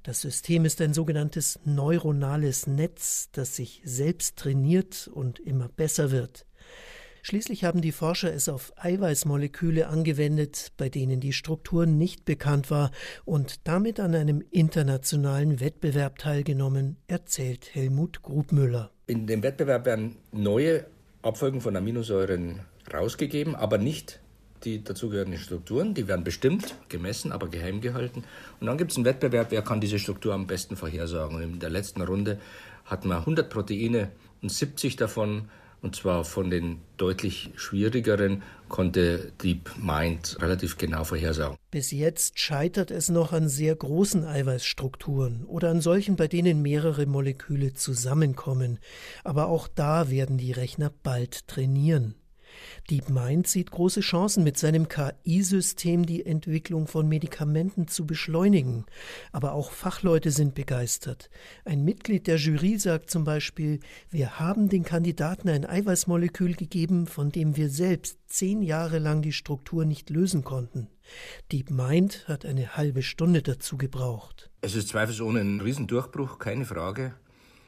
Das 0.04 0.22
System 0.22 0.66
ist 0.66 0.80
ein 0.82 0.94
sogenanntes 0.94 1.60
neuronales 1.66 2.68
Netz, 2.68 3.30
das 3.32 3.56
sich 3.56 3.82
selbst 3.84 4.38
trainiert 4.38 5.10
und 5.14 5.40
immer 5.40 5.68
besser 5.68 6.12
wird. 6.12 6.46
Schließlich 7.30 7.64
haben 7.64 7.82
die 7.82 7.92
Forscher 7.92 8.34
es 8.34 8.50
auf 8.50 8.74
Eiweißmoleküle 8.78 9.86
angewendet, 9.86 10.72
bei 10.78 10.90
denen 10.90 11.20
die 11.20 11.32
Struktur 11.32 11.86
nicht 11.86 12.26
bekannt 12.26 12.72
war 12.72 12.90
und 13.24 13.68
damit 13.68 14.00
an 14.00 14.16
einem 14.16 14.44
internationalen 14.50 15.60
Wettbewerb 15.60 16.18
teilgenommen, 16.18 16.98
erzählt 17.06 17.70
Helmut 17.76 18.24
Grubmüller. 18.24 18.90
In 19.06 19.28
dem 19.28 19.44
Wettbewerb 19.44 19.86
werden 19.86 20.16
neue 20.32 20.88
Abfolgen 21.22 21.62
von 21.62 21.76
Aminosäuren 21.76 22.62
rausgegeben, 22.92 23.54
aber 23.54 23.78
nicht 23.78 24.22
die 24.64 24.84
dazugehörigen 24.84 25.38
Strukturen. 25.38 25.94
Die 25.94 26.08
werden 26.08 26.24
bestimmt, 26.24 26.78
gemessen, 26.90 27.32
aber 27.32 27.48
geheim 27.48 27.80
gehalten. 27.80 28.24
Und 28.60 28.66
dann 28.66 28.80
gibt 28.80 28.90
es 28.90 28.98
einen 28.98 29.06
Wettbewerb, 29.06 29.52
wer 29.52 29.62
kann 29.62 29.82
diese 29.82 30.00
Struktur 30.00 30.34
am 30.34 30.48
besten 30.48 30.76
vorhersagen. 30.76 31.36
Und 31.36 31.44
in 31.44 31.60
der 31.60 31.70
letzten 31.70 32.02
Runde 32.02 32.40
hatten 32.86 33.08
wir 33.08 33.18
100 33.18 33.52
Proteine 33.52 34.10
und 34.42 34.52
70 34.52 34.96
davon 34.96 35.50
und 35.82 35.96
zwar 35.96 36.26
von 36.26 36.50
den 36.50 36.82
deutlich 36.98 37.52
schwierigeren 37.56 38.44
konnte 38.68 39.32
DeepMind 39.44 40.38
relativ 40.42 40.78
genau 40.78 41.04
vorhersagen. 41.04 41.58
Bis 41.72 41.92
jetzt 41.92 42.40
scheitert 42.40 42.92
es 42.92 43.10
noch 43.10 43.32
an 43.34 43.48
sehr 43.48 43.76
großen 43.76 44.26
Eiweißstrukturen 44.26 45.46
oder 45.46 45.70
an 45.70 45.82
solchen, 45.82 46.16
bei 46.16 46.28
denen 46.28 46.62
mehrere 46.62 47.06
Moleküle 47.06 47.74
zusammenkommen. 47.74 48.80
Aber 49.24 49.48
auch 49.48 49.68
da 49.68 50.10
werden 50.10 50.38
die 50.38 50.52
Rechner 50.52 50.92
bald 51.04 51.48
trainieren. 51.48 52.16
DeepMind 52.90 53.48
sieht 53.48 53.72
große 53.72 54.02
Chancen, 54.02 54.44
mit 54.44 54.58
seinem 54.58 54.88
KI-System 54.88 56.06
die 56.06 56.26
Entwicklung 56.26 56.88
von 56.88 57.08
Medikamenten 57.08 57.88
zu 57.88 58.06
beschleunigen. 58.06 58.86
Aber 59.32 59.54
auch 59.54 59.72
Fachleute 59.72 60.32
sind 60.32 60.56
begeistert. 60.56 61.30
Ein 61.66 61.84
Mitglied 61.84 62.28
der 62.28 62.38
Jury 62.38 62.78
sagt 62.78 63.10
zum 63.10 63.24
Beispiel, 63.24 63.80
wir 64.10 64.40
haben 64.40 64.70
den 64.70 64.84
Kandidaten 64.84 65.50
ein 65.50 65.66
Eiweißmolekül 65.66 66.56
gegeben, 66.56 67.08
von 67.08 67.32
dem 67.32 67.58
wir 67.58 67.70
selbst 67.70 68.18
zehn 68.28 68.62
Jahre 68.62 69.00
lang 69.00 69.22
die 69.22 69.34
Struktur 69.34 69.86
nicht 69.86 70.10
lösen 70.10 70.44
konnten. 70.44 70.88
DeepMind 71.52 72.28
hat 72.28 72.46
eine 72.46 72.78
halbe 72.78 73.02
Stunde 73.02 73.42
dazu 73.42 73.78
gebraucht. 73.78 74.50
Es 74.62 74.76
ist 74.76 74.90
zweifelsohne 74.90 75.42
ein 75.42 75.62
Riesendurchbruch, 75.62 76.40
keine 76.40 76.66
Frage. 76.66 77.14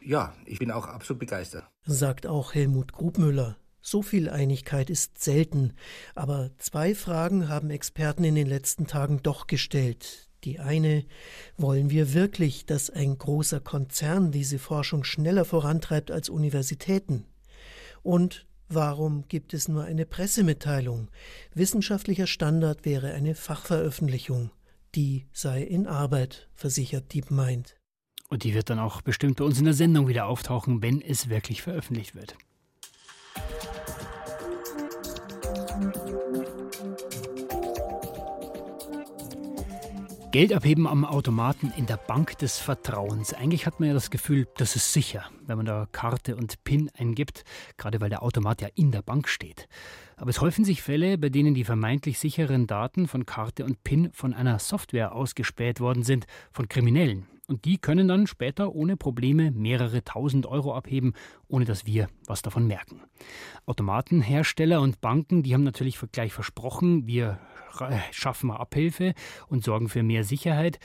Ja, 0.04 0.34
ich 0.46 0.60
bin 0.60 0.72
auch 0.72 0.88
absolut 0.88 1.20
begeistert. 1.20 1.66
Sagt 1.86 2.26
auch 2.26 2.54
Helmut 2.54 2.92
Grubmüller. 2.92 3.58
So 3.82 4.02
viel 4.02 4.30
Einigkeit 4.30 4.90
ist 4.90 5.22
selten, 5.22 5.74
aber 6.14 6.52
zwei 6.58 6.94
Fragen 6.94 7.50
haben 7.50 7.72
Experten 7.72 8.24
in 8.24 8.36
den 8.36 8.48
letzten 8.48 8.86
Tagen 8.86 9.22
doch 9.24 9.48
gestellt. 9.48 10.30
Die 10.44 10.60
eine, 10.60 11.06
wollen 11.58 11.90
wir 11.90 12.14
wirklich, 12.14 12.66
dass 12.66 12.90
ein 12.90 13.18
großer 13.18 13.60
Konzern 13.60 14.32
diese 14.32 14.60
Forschung 14.60 15.04
schneller 15.04 15.46
vorantreibt 15.46 16.12
als 16.12 16.30
Universitäten? 16.30 17.26
Und 18.02 18.48
warum 18.68 19.28
gibt 19.28 19.54
es 19.54 19.68
nur 19.68 19.84
eine 19.84 20.06
Pressemitteilung? 20.06 21.10
Wissenschaftlicher 21.54 22.28
Standard 22.28 22.86
wäre 22.86 23.14
eine 23.14 23.36
Fachveröffentlichung. 23.36 24.52
Die 24.96 25.28
sei 25.32 25.62
in 25.62 25.88
Arbeit, 25.88 26.50
versichert 26.54 27.14
DeepMind. 27.14 27.78
Und 28.30 28.44
die 28.44 28.54
wird 28.54 28.70
dann 28.70 28.80
auch 28.80 29.02
bestimmt 29.02 29.38
bei 29.38 29.44
uns 29.44 29.60
in 29.60 29.66
der 29.66 29.74
Sendung 29.74 30.08
wieder 30.08 30.26
auftauchen, 30.26 30.82
wenn 30.82 31.02
es 31.02 31.30
wirklich 31.30 31.62
veröffentlicht 31.62 32.16
wird. 32.16 32.36
Geld 40.32 40.54
abheben 40.54 40.88
am 40.88 41.04
Automaten 41.04 41.74
in 41.76 41.88
der 41.88 41.98
Bank 41.98 42.38
des 42.38 42.58
Vertrauens. 42.58 43.34
Eigentlich 43.34 43.66
hat 43.66 43.82
man 43.82 43.90
ja 43.90 43.94
das 43.94 44.10
Gefühl, 44.10 44.48
das 44.56 44.78
ist 44.78 44.94
sicher, 44.94 45.26
wenn 45.46 45.58
man 45.58 45.66
da 45.66 45.90
Karte 45.92 46.38
und 46.38 46.64
PIN 46.64 46.90
eingibt, 46.98 47.44
gerade 47.76 48.00
weil 48.00 48.10
der 48.10 48.24
Automat 48.24 48.62
ja 48.62 48.70
in 48.74 48.92
der 48.92 49.02
Bank 49.02 49.28
steht. 49.28 49.68
Aber 50.16 50.30
es 50.30 50.40
häufen 50.40 50.64
sich 50.64 50.82
Fälle, 50.82 51.18
bei 51.18 51.28
denen 51.28 51.54
die 51.54 51.66
vermeintlich 51.66 52.18
sicheren 52.18 52.66
Daten 52.66 53.10
von 53.10 53.26
Karte 53.26 53.66
und 53.66 53.84
PIN 53.84 54.10
von 54.14 54.34
einer 54.34 54.58
Software 54.60 55.14
ausgespäht 55.14 55.82
worden 55.82 56.04
sind, 56.04 56.28
von 56.54 56.70
Kriminellen. 56.70 57.28
Und 57.52 57.66
die 57.66 57.78
können 57.78 58.08
dann 58.08 58.28
später 58.28 58.74
ohne 58.74 58.96
Probleme 58.96 59.52
mehrere 59.52 60.06
tausend 60.06 60.46
Euro 60.46 60.74
abheben, 60.74 61.12
ohne 61.50 61.66
dass 61.66 61.86
wir 61.86 62.08
was 62.26 62.42
davon 62.42 62.66
merken. 62.66 63.02
Automatenhersteller 63.66 64.80
und 64.80 65.02
Banken, 65.02 65.44
die 65.44 65.54
haben 65.54 65.66
natürlich 65.66 66.00
gleich 66.14 66.32
versprochen, 66.32 67.08
wir 67.08 67.40
schaffen 68.12 68.52
wir 68.52 68.62
Abhilfe 68.62 69.14
und 69.50 69.66
sorgen 69.66 69.90
für 69.90 70.02
mehr 70.02 70.24
Sicherheit. 70.24 70.80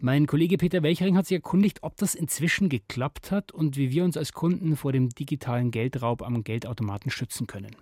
Mein 0.00 0.28
Kollege 0.28 0.58
Peter 0.58 0.84
Welchering 0.84 1.16
hat 1.16 1.26
sich 1.26 1.38
erkundigt, 1.38 1.82
ob 1.82 1.96
das 1.96 2.14
inzwischen 2.14 2.68
geklappt 2.68 3.32
hat 3.32 3.50
und 3.50 3.76
wie 3.76 3.90
wir 3.90 4.04
uns 4.04 4.16
als 4.16 4.32
Kunden 4.32 4.76
vor 4.76 4.92
dem 4.92 5.08
digitalen 5.08 5.72
Geldraub 5.72 6.22
am 6.22 6.44
Geldautomaten 6.44 7.10
schützen 7.10 7.48
können. 7.48 7.74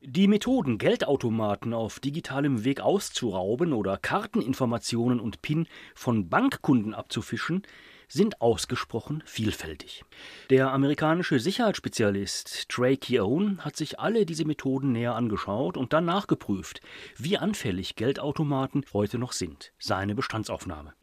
Die 0.00 0.28
Methoden, 0.28 0.78
Geldautomaten 0.78 1.74
auf 1.74 1.98
digitalem 1.98 2.64
Weg 2.64 2.80
auszurauben 2.80 3.72
oder 3.72 3.96
Karteninformationen 3.96 5.18
und 5.18 5.42
PIN 5.42 5.66
von 5.96 6.28
Bankkunden 6.28 6.94
abzufischen, 6.94 7.62
sind 8.06 8.40
ausgesprochen 8.40 9.24
vielfältig. 9.26 10.04
Der 10.50 10.72
amerikanische 10.72 11.40
Sicherheitsspezialist 11.40 12.68
Trey 12.68 12.96
Keown 12.96 13.64
hat 13.64 13.74
sich 13.74 13.98
alle 13.98 14.24
diese 14.24 14.44
Methoden 14.44 14.92
näher 14.92 15.16
angeschaut 15.16 15.76
und 15.76 15.92
dann 15.92 16.04
nachgeprüft, 16.04 16.80
wie 17.16 17.36
anfällig 17.36 17.96
Geldautomaten 17.96 18.84
heute 18.92 19.18
noch 19.18 19.32
sind. 19.32 19.72
Seine 19.80 20.14
Bestandsaufnahme. 20.14 20.94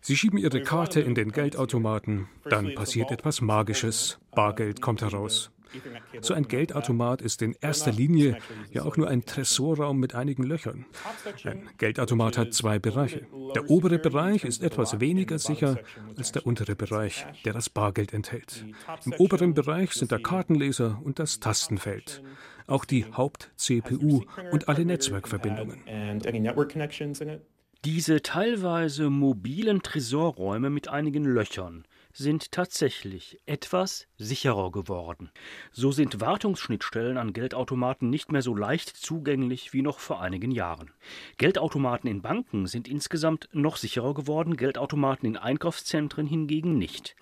Sie 0.00 0.16
schieben 0.16 0.38
Ihre 0.38 0.62
Karte 0.62 1.00
in 1.00 1.14
den 1.14 1.32
Geldautomaten, 1.32 2.28
dann 2.48 2.74
passiert 2.74 3.10
etwas 3.10 3.42
Magisches. 3.42 4.18
Bargeld 4.30 4.80
kommt 4.80 5.02
heraus. 5.02 5.50
So 6.20 6.34
ein 6.34 6.48
Geldautomat 6.48 7.22
ist 7.22 7.42
in 7.42 7.54
erster 7.60 7.92
Linie 7.92 8.38
ja 8.70 8.82
auch 8.82 8.96
nur 8.96 9.08
ein 9.08 9.24
Tresorraum 9.24 9.98
mit 9.98 10.14
einigen 10.14 10.42
Löchern. 10.42 10.86
Ein 11.44 11.68
Geldautomat 11.78 12.38
hat 12.38 12.54
zwei 12.54 12.78
Bereiche. 12.78 13.26
Der 13.54 13.70
obere 13.70 13.98
Bereich 13.98 14.44
ist 14.44 14.62
etwas 14.62 15.00
weniger 15.00 15.38
sicher 15.38 15.78
als 16.16 16.32
der 16.32 16.46
untere 16.46 16.74
Bereich, 16.74 17.26
der 17.44 17.52
das 17.52 17.70
Bargeld 17.70 18.12
enthält. 18.12 18.64
Im 19.04 19.12
oberen 19.14 19.54
Bereich 19.54 19.92
sind 19.92 20.10
der 20.10 20.20
Kartenleser 20.20 21.00
und 21.02 21.18
das 21.18 21.40
Tastenfeld. 21.40 22.22
Auch 22.66 22.84
die 22.84 23.06
Haupt-CPU 23.06 24.24
und 24.52 24.68
alle 24.68 24.84
Netzwerkverbindungen. 24.84 25.82
Diese 27.84 28.22
teilweise 28.22 29.08
mobilen 29.08 29.82
Tresorräume 29.82 30.68
mit 30.68 30.88
einigen 30.88 31.24
Löchern 31.24 31.84
sind 32.12 32.52
tatsächlich 32.52 33.40
etwas 33.46 34.06
sicherer 34.16 34.70
geworden. 34.72 35.30
So 35.72 35.92
sind 35.92 36.20
Wartungsschnittstellen 36.20 37.16
an 37.16 37.32
Geldautomaten 37.32 38.10
nicht 38.10 38.32
mehr 38.32 38.42
so 38.42 38.54
leicht 38.54 38.88
zugänglich 38.88 39.72
wie 39.72 39.82
noch 39.82 39.98
vor 39.98 40.20
einigen 40.20 40.50
Jahren. 40.50 40.90
Geldautomaten 41.36 42.10
in 42.10 42.22
Banken 42.22 42.66
sind 42.66 42.88
insgesamt 42.88 43.48
noch 43.52 43.76
sicherer 43.76 44.14
geworden, 44.14 44.56
Geldautomaten 44.56 45.28
in 45.28 45.36
Einkaufszentren 45.36 46.26
hingegen 46.26 46.78
nicht. 46.78 47.14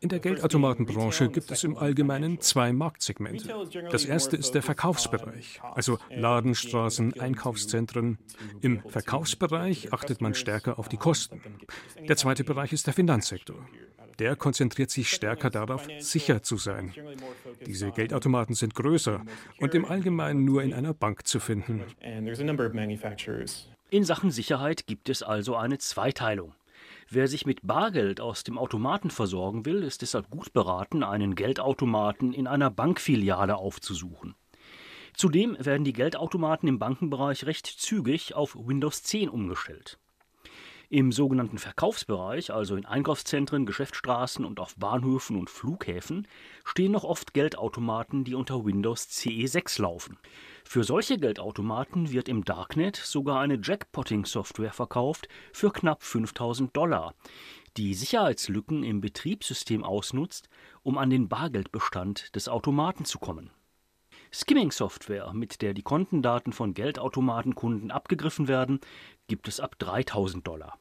In 0.00 0.08
der 0.08 0.20
Geldautomatenbranche 0.20 1.28
gibt 1.30 1.50
es 1.50 1.64
im 1.64 1.76
Allgemeinen 1.76 2.40
zwei 2.40 2.72
Marktsegmente. 2.72 3.54
Das 3.90 4.04
erste 4.04 4.36
ist 4.36 4.54
der 4.54 4.62
Verkaufsbereich, 4.62 5.60
also 5.62 5.98
Ladenstraßen, 6.10 7.20
Einkaufszentren. 7.20 8.18
Im 8.60 8.82
Verkaufsbereich 8.88 9.92
achtet 9.92 10.20
man 10.20 10.34
stärker 10.34 10.78
auf 10.78 10.88
die 10.88 10.96
Kosten. 10.96 11.42
Der 12.08 12.13
zweite 12.16 12.44
Bereich 12.44 12.72
ist 12.72 12.86
der 12.86 12.94
Finanzsektor. 12.94 13.56
Der 14.18 14.36
konzentriert 14.36 14.90
sich 14.90 15.10
stärker 15.10 15.50
darauf, 15.50 15.88
sicher 15.98 16.42
zu 16.42 16.56
sein. 16.56 16.92
Diese 17.66 17.90
Geldautomaten 17.90 18.54
sind 18.54 18.74
größer 18.74 19.22
und 19.58 19.74
im 19.74 19.84
Allgemeinen 19.84 20.44
nur 20.44 20.62
in 20.62 20.72
einer 20.72 20.94
Bank 20.94 21.26
zu 21.26 21.40
finden. 21.40 21.82
In 23.90 24.04
Sachen 24.04 24.30
Sicherheit 24.30 24.86
gibt 24.86 25.08
es 25.08 25.22
also 25.22 25.56
eine 25.56 25.78
Zweiteilung. 25.78 26.54
Wer 27.10 27.28
sich 27.28 27.44
mit 27.46 27.60
Bargeld 27.62 28.20
aus 28.20 28.44
dem 28.44 28.58
Automaten 28.58 29.10
versorgen 29.10 29.66
will, 29.66 29.82
ist 29.82 30.02
deshalb 30.02 30.30
gut 30.30 30.52
beraten, 30.52 31.02
einen 31.02 31.34
Geldautomaten 31.34 32.32
in 32.32 32.46
einer 32.46 32.70
Bankfiliale 32.70 33.56
aufzusuchen. 33.56 34.34
Zudem 35.14 35.56
werden 35.60 35.84
die 35.84 35.92
Geldautomaten 35.92 36.68
im 36.68 36.78
Bankenbereich 36.78 37.46
recht 37.46 37.66
zügig 37.66 38.34
auf 38.34 38.56
Windows 38.56 39.02
10 39.04 39.28
umgestellt. 39.28 39.98
Im 40.90 41.12
sogenannten 41.12 41.58
Verkaufsbereich, 41.58 42.52
also 42.52 42.76
in 42.76 42.84
Einkaufszentren, 42.84 43.64
Geschäftsstraßen 43.64 44.44
und 44.44 44.60
auf 44.60 44.76
Bahnhöfen 44.76 45.36
und 45.36 45.48
Flughäfen, 45.48 46.28
stehen 46.64 46.92
noch 46.92 47.04
oft 47.04 47.32
Geldautomaten, 47.32 48.24
die 48.24 48.34
unter 48.34 48.64
Windows 48.64 49.08
CE6 49.08 49.80
laufen. 49.80 50.18
Für 50.64 50.84
solche 50.84 51.18
Geldautomaten 51.18 52.12
wird 52.12 52.28
im 52.28 52.44
Darknet 52.44 52.96
sogar 52.96 53.40
eine 53.40 53.58
Jackpotting-Software 53.62 54.72
verkauft 54.72 55.28
für 55.52 55.72
knapp 55.72 56.02
5000 56.02 56.76
Dollar, 56.76 57.14
die 57.76 57.94
Sicherheitslücken 57.94 58.84
im 58.84 59.00
Betriebssystem 59.00 59.84
ausnutzt, 59.84 60.48
um 60.82 60.98
an 60.98 61.10
den 61.10 61.28
Bargeldbestand 61.28 62.34
des 62.36 62.48
Automaten 62.48 63.04
zu 63.04 63.18
kommen. 63.18 63.50
Skimming-Software, 64.34 65.32
mit 65.32 65.62
der 65.62 65.74
die 65.74 65.82
Kontendaten 65.82 66.52
von 66.52 66.74
Geldautomatenkunden 66.74 67.92
abgegriffen 67.92 68.48
werden, 68.48 68.80
gibt 69.26 69.48
es 69.48 69.60
ab 69.60 69.78
3000 69.78 70.46
Dollar. 70.46 70.78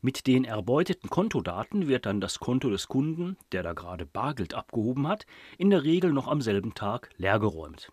Mit 0.00 0.28
den 0.28 0.44
erbeuteten 0.44 1.10
Kontodaten 1.10 1.88
wird 1.88 2.06
dann 2.06 2.20
das 2.20 2.38
Konto 2.38 2.70
des 2.70 2.86
Kunden, 2.86 3.36
der 3.50 3.64
da 3.64 3.72
gerade 3.72 4.06
Bargeld 4.06 4.54
abgehoben 4.54 5.08
hat, 5.08 5.26
in 5.56 5.70
der 5.70 5.82
Regel 5.82 6.12
noch 6.12 6.28
am 6.28 6.40
selben 6.40 6.74
Tag 6.74 7.10
leergeräumt. 7.16 7.90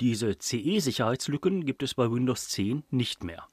Diese 0.00 0.38
CE-Sicherheitslücken 0.38 1.66
gibt 1.66 1.82
es 1.82 1.94
bei 1.94 2.10
Windows 2.10 2.48
10 2.48 2.84
nicht 2.90 3.24
mehr. 3.24 3.46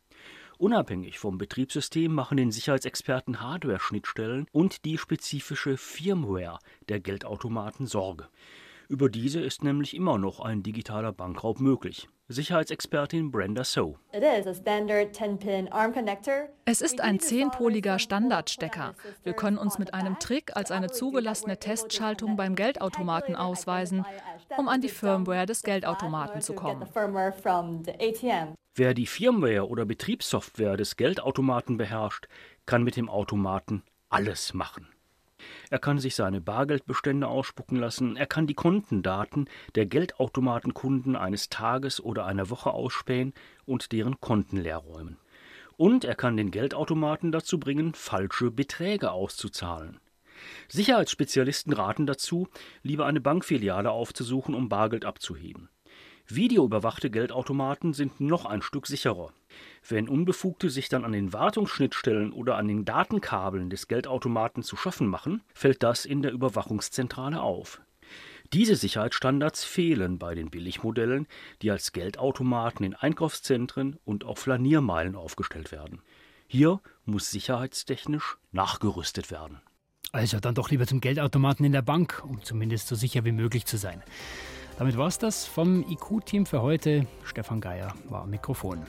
Unabhängig 0.58 1.20
vom 1.20 1.38
Betriebssystem 1.38 2.14
machen 2.14 2.38
den 2.38 2.52
Sicherheitsexperten 2.52 3.42
Hardware-Schnittstellen 3.42 4.46
und 4.52 4.86
die 4.86 4.98
spezifische 4.98 5.76
Firmware 5.76 6.60
der 6.88 7.00
Geldautomaten 7.00 7.88
Sorge. 7.88 8.28
Über 8.88 9.10
diese 9.10 9.42
ist 9.42 9.64
nämlich 9.64 9.96
immer 9.96 10.18
noch 10.18 10.40
ein 10.40 10.64
digitaler 10.64 11.12
Bankraub 11.14 11.60
möglich. 11.60 12.08
Sicherheitsexpertin 12.32 13.32
Brenda 13.32 13.64
So. 13.64 13.98
Es 16.66 16.82
ist 16.82 17.02
ein 17.02 17.20
zehnpoliger 17.20 18.00
Standardstecker. 18.00 18.96
Wir 19.24 19.34
können 19.34 19.58
uns 19.58 19.78
mit 19.80 19.94
einem 19.94 20.20
Trick 20.20 20.56
als 20.56 20.72
eine 20.72 20.90
zugelassene 20.92 21.58
Testschaltung 21.58 22.36
beim 22.36 22.56
Geldautomaten 22.56 23.36
ausweisen, 23.36 24.06
um 24.58 24.68
an 24.68 24.82
die 24.82 24.90
Firmware 24.90 25.46
des 25.46 25.64
Geldautomaten 25.64 26.42
zu 26.42 26.54
kommen. 26.54 26.88
Wer 28.76 28.94
die 28.94 29.08
Firmware 29.08 29.68
oder 29.68 29.86
Betriebssoftware 29.86 30.78
des 30.78 30.96
Geldautomaten 30.96 31.78
beherrscht, 31.78 32.28
kann 32.66 32.84
mit 32.84 32.96
dem 32.96 33.10
Automaten 33.10 33.84
alles 34.10 34.54
machen. 34.54 34.88
Er 35.70 35.80
kann 35.80 36.00
sich 36.00 36.16
seine 36.16 36.42
Bargeldbestände 36.42 37.28
ausspucken 37.28 37.78
lassen, 37.78 38.16
er 38.16 38.28
kann 38.28 38.48
die 38.48 38.54
Kontendaten 38.54 39.50
der 39.76 39.86
Geldautomatenkunden 39.86 41.16
eines 41.16 41.50
Tages 41.50 42.02
oder 42.02 42.26
einer 42.26 42.50
Woche 42.50 42.72
ausspähen 42.72 43.34
und 43.66 43.92
deren 43.92 44.20
Konten 44.20 44.58
leerräumen. 44.58 45.18
Und 45.78 46.04
er 46.04 46.16
kann 46.16 46.38
den 46.38 46.52
Geldautomaten 46.52 47.32
dazu 47.32 47.60
bringen, 47.60 47.94
falsche 47.94 48.52
Beträge 48.52 49.12
auszuzahlen. 49.12 50.00
Sicherheitsspezialisten 50.68 51.74
raten 51.74 52.06
dazu, 52.06 52.48
lieber 52.84 53.06
eine 53.06 53.22
Bankfiliale 53.22 53.92
aufzusuchen, 53.92 54.56
um 54.56 54.70
Bargeld 54.70 55.06
abzuheben. 55.06 55.70
Videoüberwachte 56.28 57.10
Geldautomaten 57.10 57.94
sind 57.94 58.22
noch 58.22 58.46
ein 58.46 58.62
Stück 58.62 58.88
sicherer. 58.88 59.34
Wenn 59.88 60.10
Unbefugte 60.10 60.70
sich 60.70 60.90
dann 60.90 61.06
an 61.06 61.12
den 61.12 61.34
Wartungsschnittstellen 61.34 62.34
oder 62.34 62.58
an 62.58 62.68
den 62.68 62.86
Datenkabeln 62.86 63.70
des 63.70 63.88
Geldautomaten 63.88 64.64
zu 64.64 64.76
schaffen 64.76 65.08
machen, 65.08 65.42
fällt 65.54 65.84
das 65.84 66.06
in 66.06 66.22
der 66.22 66.32
Überwachungszentrale 66.32 67.42
auf. 67.42 67.82
Diese 68.54 68.76
Sicherheitsstandards 68.76 69.64
fehlen 69.64 70.20
bei 70.20 70.36
den 70.36 70.50
Billigmodellen, 70.50 71.28
die 71.62 71.72
als 71.72 71.94
Geldautomaten 71.94 72.86
in 72.86 72.96
Einkaufszentren 72.96 73.98
und 74.04 74.26
auf 74.26 74.40
Flaniermeilen 74.40 75.16
aufgestellt 75.16 75.72
werden. 75.72 76.02
Hier 76.48 76.82
muss 77.06 77.32
sicherheitstechnisch 77.32 78.38
nachgerüstet 78.52 79.32
werden. 79.32 79.62
Also 80.12 80.42
dann 80.42 80.56
doch 80.56 80.70
lieber 80.70 80.86
zum 80.86 81.00
Geldautomaten 81.00 81.66
in 81.66 81.72
der 81.72 81.82
Bank, 81.82 82.22
um 82.28 82.44
zumindest 82.44 82.90
so 82.90 82.96
sicher 82.96 83.24
wie 83.24 83.32
möglich 83.32 83.66
zu 83.66 83.78
sein. 83.78 84.04
Damit 84.78 84.98
war 84.98 85.08
es 85.08 85.18
das 85.18 85.46
vom 85.46 85.90
IQ-Team 85.90 86.46
für 86.46 86.62
heute. 86.62 87.08
Stefan 87.24 87.62
Geier 87.62 87.94
war 88.10 88.24
am 88.24 88.32
Mikrofon. 88.32 88.84